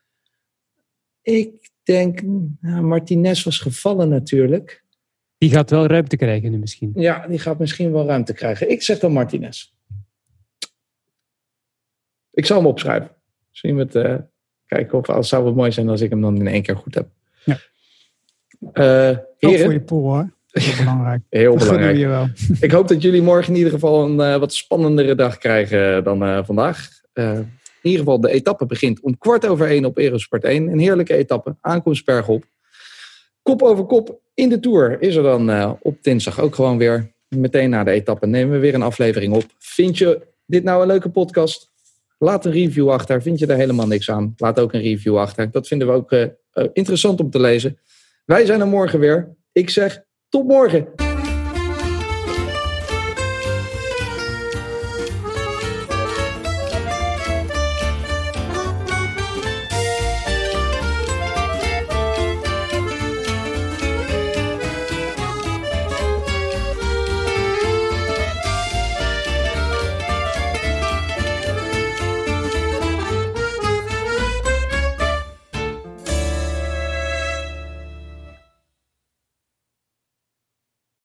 [1.22, 2.22] Ik denk,
[2.60, 4.84] nou, Martinez was gevallen natuurlijk.
[5.38, 6.92] Die gaat wel ruimte krijgen nu misschien.
[6.94, 8.70] Ja, die gaat misschien wel ruimte krijgen.
[8.70, 9.72] Ik zeg dan Martinez.
[12.30, 13.10] Ik zal hem opschrijven.
[13.50, 13.94] Zien we het.
[13.94, 14.16] Uh,
[14.66, 16.94] kijken of het zou het mooi zijn als ik hem dan in één keer goed
[16.94, 17.08] heb.
[17.44, 17.58] Ja.
[18.60, 20.34] Uh, heren, voor je pool hoor.
[20.50, 21.22] Heel belangrijk.
[21.28, 21.96] Heel Dat belangrijk.
[21.96, 22.28] Je wel.
[22.60, 26.22] Ik hoop dat jullie morgen in ieder geval een uh, wat spannendere dag krijgen dan
[26.22, 26.88] uh, vandaag.
[27.86, 30.68] In ieder geval, de etappe begint om kwart over één op Eurosport 1.
[30.68, 31.56] Een heerlijke etappe.
[31.60, 32.44] Aankomst bergop.
[33.42, 37.12] Kop over kop in de Tour is er dan op dinsdag ook gewoon weer.
[37.28, 39.44] Meteen na de etappe nemen we weer een aflevering op.
[39.58, 41.70] Vind je dit nou een leuke podcast?
[42.18, 43.22] Laat een review achter.
[43.22, 44.34] Vind je er helemaal niks aan?
[44.36, 45.50] Laat ook een review achter.
[45.50, 46.26] Dat vinden we ook uh,
[46.72, 47.78] interessant om te lezen.
[48.24, 49.36] Wij zijn er morgen weer.
[49.52, 51.05] Ik zeg tot morgen.